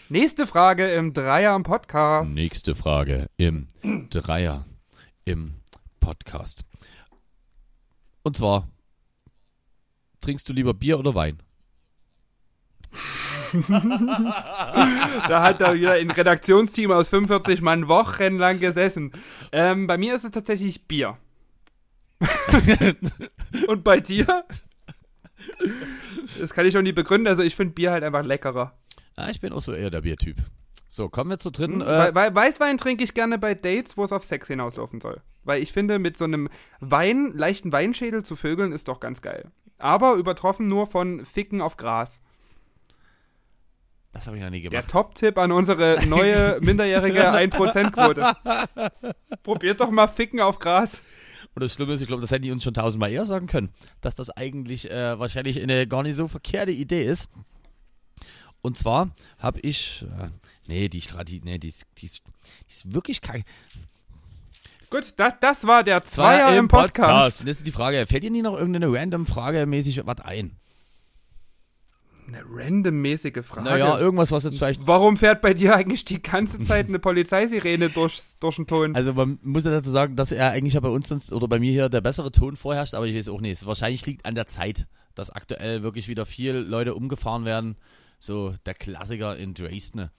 [0.09, 2.33] Nächste Frage im Dreier im Podcast.
[2.35, 3.67] nächste Frage im
[4.09, 4.65] Dreier
[5.25, 5.55] im
[5.99, 6.65] Podcast.
[8.23, 8.67] Und zwar,
[10.25, 11.39] trinkst du lieber Bier oder Wein?
[15.29, 19.13] Da hat er wieder ein Redaktionsteam aus 45 Mann wochenlang gesessen.
[19.53, 21.17] Ähm, bei mir ist es tatsächlich Bier.
[23.67, 24.43] Und bei dir?
[26.39, 27.27] Das kann ich schon nie begründen.
[27.27, 28.77] Also ich finde Bier halt einfach leckerer.
[29.17, 30.37] Ja, ich bin auch so eher der Biertyp.
[30.89, 31.79] So, kommen wir zur dritten.
[31.79, 35.21] We Äh, We Weißwein trinke ich gerne bei Dates, wo es auf Sex hinauslaufen soll.
[35.43, 36.49] Weil ich finde, mit so einem
[36.79, 39.51] Wein, leichten Weinschädel zu vögeln ist doch ganz geil.
[39.85, 42.21] Aber übertroffen nur von Ficken auf Gras.
[44.13, 44.89] das habe ich noch nie Der gemacht.
[44.89, 48.33] Top-Tipp an unsere neue minderjährige 1%-Quote.
[49.43, 51.03] Probiert doch mal Ficken auf Gras.
[51.53, 53.69] Und das Schlimme ist, ich glaube, das hätten die uns schon tausendmal eher sagen können,
[54.01, 57.29] dass das eigentlich äh, wahrscheinlich eine gar nicht so verkehrte Idee ist.
[58.61, 60.29] Und zwar habe ich, äh,
[60.67, 62.23] nee, die, Stra- die, nee, die, ist- die, ist-
[62.67, 63.43] die ist wirklich kacke.
[64.89, 67.41] Gut, das, das war der Zweier im Podcast.
[67.41, 70.57] Und jetzt ist die Frage, fällt dir nie noch irgendeine random Frage mäßig was ein?
[72.27, 73.69] Eine randommäßige Frage.
[73.69, 77.89] Naja, irgendwas, was jetzt vielleicht Warum fährt bei dir eigentlich die ganze Zeit eine Polizeisirene
[77.93, 78.95] durchs, durch den Ton?
[78.95, 81.59] Also man muss ja dazu sagen, dass er eigentlich ja bei uns sonst, oder bei
[81.59, 83.53] mir hier der bessere Ton vorherrscht, aber ich weiß auch nicht.
[83.53, 87.77] Es wahrscheinlich liegt an der Zeit, dass aktuell wirklich wieder viel Leute umgefahren werden.
[88.19, 90.09] So der Klassiker in Dresden.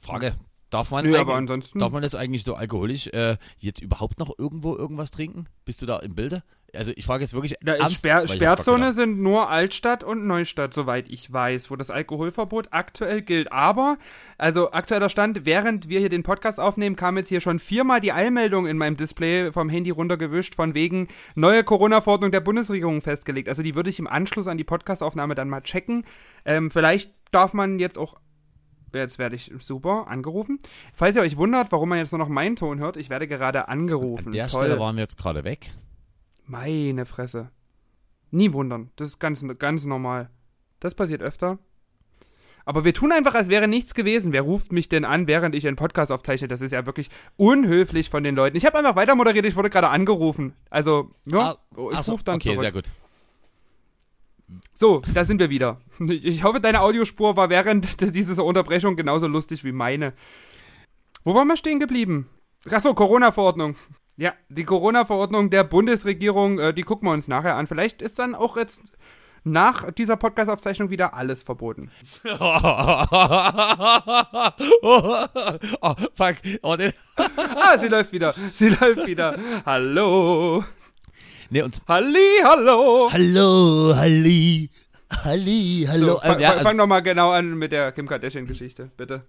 [0.00, 0.34] Frage,
[0.74, 1.78] darf man, Nö, aber ansonsten.
[1.78, 5.46] darf man jetzt eigentlich so alkoholisch äh, jetzt überhaupt noch irgendwo irgendwas trinken?
[5.64, 6.42] Bist du da im Bilde?
[6.74, 11.08] Also ich frage jetzt wirklich Da ernst, Sperr Sperrzone sind nur Altstadt und Neustadt, soweit
[11.08, 13.52] ich weiß, wo das Alkoholverbot aktuell gilt.
[13.52, 13.98] Aber,
[14.38, 18.10] also aktueller Stand, während wir hier den Podcast aufnehmen, kam jetzt hier schon viermal die
[18.10, 21.06] Eilmeldung in meinem Display vom Handy runtergewischt, von wegen
[21.36, 23.48] neue Corona-Verordnung der Bundesregierung festgelegt.
[23.48, 26.04] Also die würde ich im Anschluss an die Podcastaufnahme dann mal checken.
[26.44, 28.16] Ähm, vielleicht darf man jetzt auch
[28.98, 30.58] Jetzt werde ich super angerufen.
[30.92, 33.68] Falls ihr euch wundert, warum man jetzt nur noch meinen Ton hört, ich werde gerade
[33.68, 34.26] angerufen.
[34.26, 34.60] An der Toll.
[34.64, 35.72] Stelle waren wir jetzt gerade weg.
[36.46, 37.50] Meine Fresse.
[38.30, 38.90] Nie wundern.
[38.96, 40.30] Das ist ganz, ganz normal.
[40.80, 41.58] Das passiert öfter.
[42.66, 44.32] Aber wir tun einfach, als wäre nichts gewesen.
[44.32, 46.48] Wer ruft mich denn an, während ich einen Podcast aufzeichne?
[46.48, 48.56] Das ist ja wirklich unhöflich von den Leuten.
[48.56, 50.54] Ich habe einfach weiter moderiert, ich wurde gerade angerufen.
[50.70, 52.60] Also, ja, Ah, ich rufe dann okay, zurück.
[52.60, 52.88] sehr gut.
[54.74, 55.80] So, da sind wir wieder.
[56.08, 60.12] Ich hoffe, deine Audiospur war während dieser Unterbrechung genauso lustig wie meine.
[61.22, 62.28] Wo waren wir stehen geblieben?
[62.68, 63.76] Achso, Corona-Verordnung.
[64.16, 67.66] Ja, die Corona-Verordnung der Bundesregierung, äh, die gucken wir uns nachher an.
[67.66, 68.92] Vielleicht ist dann auch jetzt
[69.44, 71.90] nach dieser Podcast-Aufzeichnung wieder alles verboten.
[72.24, 73.04] oh,
[76.14, 76.36] fuck.
[76.62, 76.76] Oh,
[77.16, 78.34] Ah, sie läuft wieder.
[78.52, 79.38] Sie läuft wieder.
[79.64, 80.64] Hallo.
[81.50, 83.08] Nee, und Halli, hallo.
[83.12, 84.70] Hallo, Halli.
[85.22, 86.14] Halli, hallo.
[86.14, 89.24] So, fang, Ähm, ja, also, fang doch mal genau an mit der Kim Kardashian-Geschichte, bitte.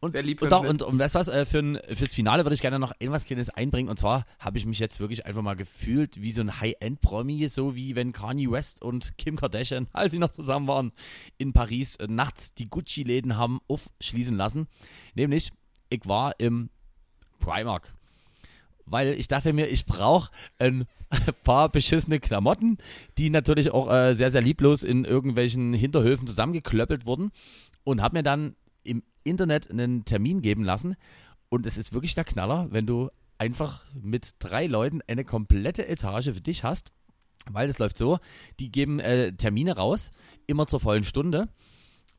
[0.00, 2.12] und, wär lieb für und, doch, und, und weißt du was, äh, für ein, fürs
[2.12, 3.88] Finale würde ich gerne noch irgendwas Kleines einbringen.
[3.88, 7.74] Und zwar habe ich mich jetzt wirklich einfach mal gefühlt wie so ein High-End-Promi, so
[7.74, 10.92] wie wenn Kanye West und Kim Kardashian, als sie noch zusammen waren,
[11.38, 14.68] in Paris äh, nachts die Gucci-Läden haben aufschließen lassen.
[15.14, 15.50] Nämlich,
[15.88, 16.70] ich war im
[17.40, 17.92] Primark.
[18.86, 20.84] Weil ich dachte mir, ich brauche ein
[21.44, 22.78] paar beschissene Klamotten,
[23.18, 27.30] die natürlich auch äh, sehr, sehr lieblos in irgendwelchen Hinterhöfen zusammengeklöppelt wurden.
[27.84, 30.96] Und habe mir dann im Internet einen Termin geben lassen.
[31.48, 36.26] Und es ist wirklich der Knaller, wenn du einfach mit drei Leuten eine komplette Etage
[36.26, 36.92] für dich hast.
[37.50, 38.18] Weil es läuft so,
[38.58, 40.10] die geben äh, Termine raus,
[40.46, 41.48] immer zur vollen Stunde.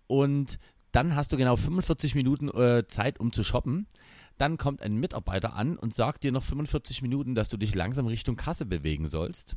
[0.07, 0.59] Und
[0.91, 3.87] dann hast du genau 45 Minuten äh, Zeit, um zu shoppen.
[4.37, 8.07] Dann kommt ein Mitarbeiter an und sagt dir noch 45 Minuten, dass du dich langsam
[8.07, 9.55] Richtung Kasse bewegen sollst,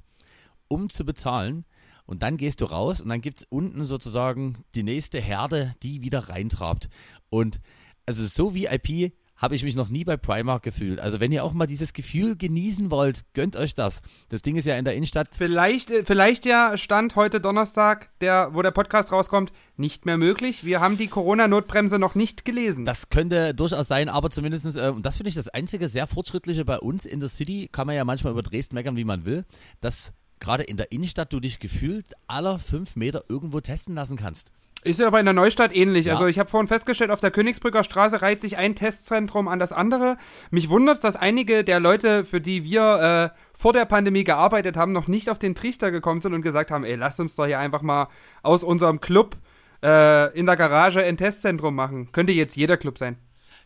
[0.68, 1.64] um zu bezahlen.
[2.06, 6.02] Und dann gehst du raus und dann gibt es unten sozusagen die nächste Herde, die
[6.02, 6.88] wieder reintrabt.
[7.28, 7.60] Und
[8.06, 11.00] also so VIP habe ich mich noch nie bei Primark gefühlt.
[11.00, 14.02] Also wenn ihr auch mal dieses Gefühl genießen wollt, gönnt euch das.
[14.28, 18.50] Das Ding ist ja in der Innenstadt Vielleicht, äh, vielleicht ja Stand heute Donnerstag, der,
[18.52, 20.64] wo der Podcast rauskommt, nicht mehr möglich.
[20.64, 22.84] Wir haben die Corona-Notbremse noch nicht gelesen.
[22.84, 26.64] Das könnte durchaus sein, aber zumindest, äh, und das finde ich das einzige sehr fortschrittliche
[26.64, 29.44] bei uns in der City, kann man ja manchmal über Dresden meckern, wie man will,
[29.80, 34.50] dass gerade in der Innenstadt du dich gefühlt aller fünf Meter irgendwo testen lassen kannst.
[34.84, 36.06] Ist ja aber in der Neustadt ähnlich.
[36.06, 36.12] Ja.
[36.12, 39.72] Also ich habe vorhin festgestellt, auf der Königsbrücker Straße reiht sich ein Testzentrum an das
[39.72, 40.16] andere.
[40.50, 44.92] Mich wundert, dass einige der Leute, für die wir äh, vor der Pandemie gearbeitet haben,
[44.92, 47.58] noch nicht auf den Trichter gekommen sind und gesagt haben, ey, lasst uns doch hier
[47.58, 48.08] einfach mal
[48.42, 49.36] aus unserem Club
[49.82, 52.12] äh, in der Garage ein Testzentrum machen.
[52.12, 53.18] Könnte jetzt jeder Club sein.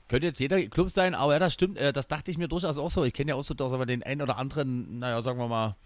[0.08, 2.78] Könnte jetzt jeder Club sein, aber ja, das stimmt, äh, das dachte ich mir durchaus
[2.78, 3.04] auch so.
[3.04, 5.76] Ich kenne ja auch so aber den einen oder anderen, naja, sagen wir mal,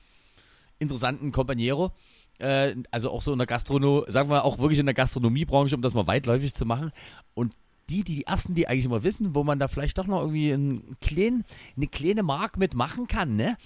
[0.78, 1.92] interessanten Companiero.
[2.38, 5.82] Äh, also auch so in der Gastronomie, sagen wir auch wirklich in der Gastronomiebranche, um
[5.82, 6.92] das mal weitläufig zu machen.
[7.34, 7.54] Und
[7.88, 10.96] die, die ersten, die eigentlich immer wissen, wo man da vielleicht doch noch irgendwie einen
[11.00, 11.44] kleinen,
[11.76, 13.56] eine kleine Mark mitmachen kann, ne?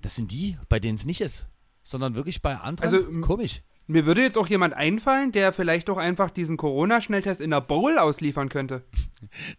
[0.00, 1.46] Das sind die, bei denen es nicht ist.
[1.84, 2.92] Sondern wirklich bei anderen.
[2.92, 3.62] Also, komisch.
[3.88, 7.98] Mir würde jetzt auch jemand einfallen, der vielleicht doch einfach diesen Corona-Schnelltest in der Bowl
[7.98, 8.84] ausliefern könnte.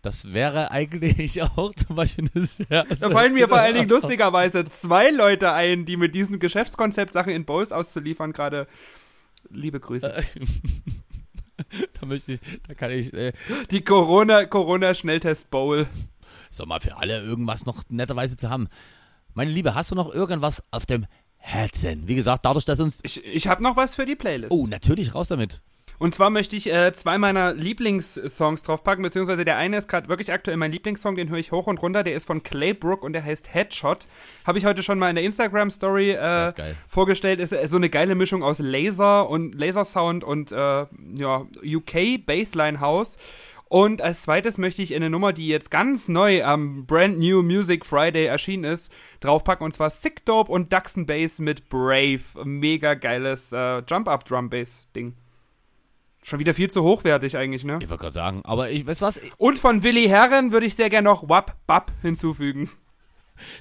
[0.01, 2.86] Das wäre eigentlich auch zum Beispiel eine sehr.
[2.86, 7.34] Da fallen mir vor allen Dingen lustigerweise zwei Leute ein, die mit diesem Geschäftskonzept Sachen
[7.34, 8.67] in Bowls auszuliefern gerade.
[9.49, 10.13] Liebe Grüße.
[11.99, 13.34] da möchte ich, da kann ich, äh,
[13.71, 15.86] Die Corona, Corona-Schnelltest Bowl.
[16.49, 18.69] sag mal, für alle irgendwas noch netterweise zu haben.
[19.34, 21.07] Meine Liebe, hast du noch irgendwas auf dem
[21.46, 22.08] Herzen?
[22.08, 23.00] Wie gesagt, dadurch, dass uns.
[23.04, 24.52] Ich, ich habe noch was für die Playlist.
[24.52, 25.62] Oh, natürlich, raus damit.
[26.00, 30.32] Und zwar möchte ich äh, zwei meiner Lieblingssongs draufpacken, beziehungsweise der eine ist gerade wirklich
[30.32, 32.04] aktuell mein Lieblingssong, den höre ich hoch und runter.
[32.04, 34.08] Der ist von Claybrook und der heißt Headshot.
[34.46, 36.56] Habe ich heute schon mal in der Instagram-Story äh, ist
[36.88, 37.39] vorgestellt.
[37.39, 42.80] Ist äh, so eine geile Mischung aus Laser und Lasersound und äh, ja, UK Bassline
[42.80, 43.18] House.
[43.74, 47.88] Und als zweites möchte ich eine Nummer, die jetzt ganz neu am Brand New Music
[47.88, 49.65] Friday erschienen ist, draufpacken.
[49.65, 52.21] Und zwar Sick Dope und Duxon Bass mit Brave.
[52.43, 55.15] Mega geiles äh, Jump-Up-Drum-Bass-Ding.
[56.21, 57.80] Schon wieder viel zu hochwertig eigentlich, ne?
[57.82, 59.19] Ich wollte gerade sagen, aber ich, weißt du was?
[59.39, 62.69] Und von Willi Herren würde ich sehr gerne noch Wap Bap hinzufügen.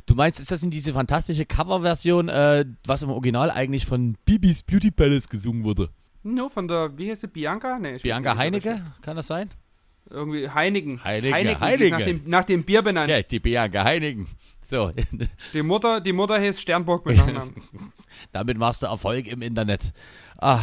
[0.04, 4.62] Du meinst, ist das in diese fantastische Coverversion, äh, was im Original eigentlich von Bibis
[4.62, 5.88] Beauty Palace gesungen wurde?
[6.22, 7.78] No, von der, wie heißt sie, Bianca?
[7.78, 9.48] Nee, ich weiß Bianca Heinecke, kann das sein?
[10.12, 11.02] Irgendwie Heinigen.
[11.02, 11.90] Heinigen, ist Heinigen.
[11.90, 13.08] Nach, dem, nach dem Bier benannt.
[13.08, 14.26] Ja, die Bianca Heinigen.
[14.64, 14.92] So,
[15.52, 17.54] Die Mutter, die Mutter hieß Sternburg mit Nachnamen.
[18.32, 19.92] damit machst du Erfolg im Internet.
[20.38, 20.60] Ah,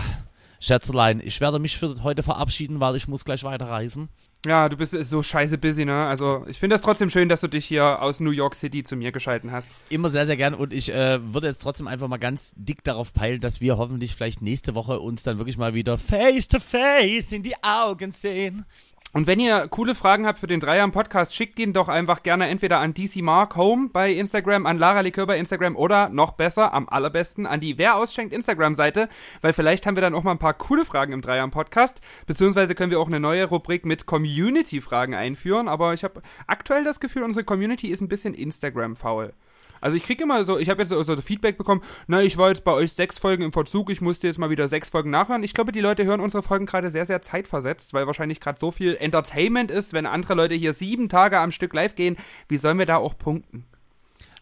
[0.59, 4.09] Schätzelein, ich werde mich für heute verabschieden, weil ich muss gleich weiterreisen.
[4.45, 6.05] ja, du bist so scheiße busy, ne?
[6.05, 8.95] Also, ich finde es trotzdem schön, dass du dich hier aus New York City zu
[8.95, 9.71] mir geschalten hast.
[9.89, 13.13] Immer sehr, sehr gern und ich äh, würde jetzt trotzdem einfach mal ganz dick darauf
[13.13, 17.31] peilen, dass wir hoffentlich vielleicht nächste Woche uns dann wirklich mal wieder face to face
[17.31, 18.65] in die Augen sehen.
[19.11, 22.21] Und wenn ihr coole Fragen habt für den Dreier im Podcast, schickt ihn doch einfach
[22.21, 26.33] gerne entweder an DC Mark Home bei Instagram, an Lara Likör bei Instagram oder noch
[26.33, 29.09] besser, am allerbesten, an die Wer ausschenkt Instagram-Seite,
[29.41, 32.01] weil vielleicht haben wir dann auch mal ein paar coole Fragen im Dreier im Podcast,
[32.27, 36.99] beziehungsweise können wir auch eine neue Rubrik mit Community-Fragen einführen, aber ich habe aktuell das
[36.99, 39.33] Gefühl, unsere Community ist ein bisschen Instagram-faul.
[39.81, 42.49] Also ich kriege immer so, ich habe jetzt so, so Feedback bekommen, na, ich war
[42.49, 45.43] jetzt bei euch sechs Folgen im Verzug, ich musste jetzt mal wieder sechs Folgen nachhören.
[45.43, 48.71] Ich glaube, die Leute hören unsere Folgen gerade sehr, sehr zeitversetzt, weil wahrscheinlich gerade so
[48.71, 52.17] viel Entertainment ist, wenn andere Leute hier sieben Tage am Stück live gehen.
[52.47, 53.65] Wie sollen wir da auch punkten?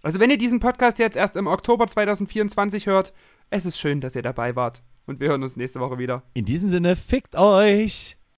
[0.01, 3.13] Also wenn ihr diesen Podcast jetzt erst im Oktober 2024 hört,
[3.49, 4.81] es ist schön, dass ihr dabei wart.
[5.05, 6.23] und wir hören uns nächste Woche wieder.
[6.33, 8.16] In diesem Sinne, fickt euch!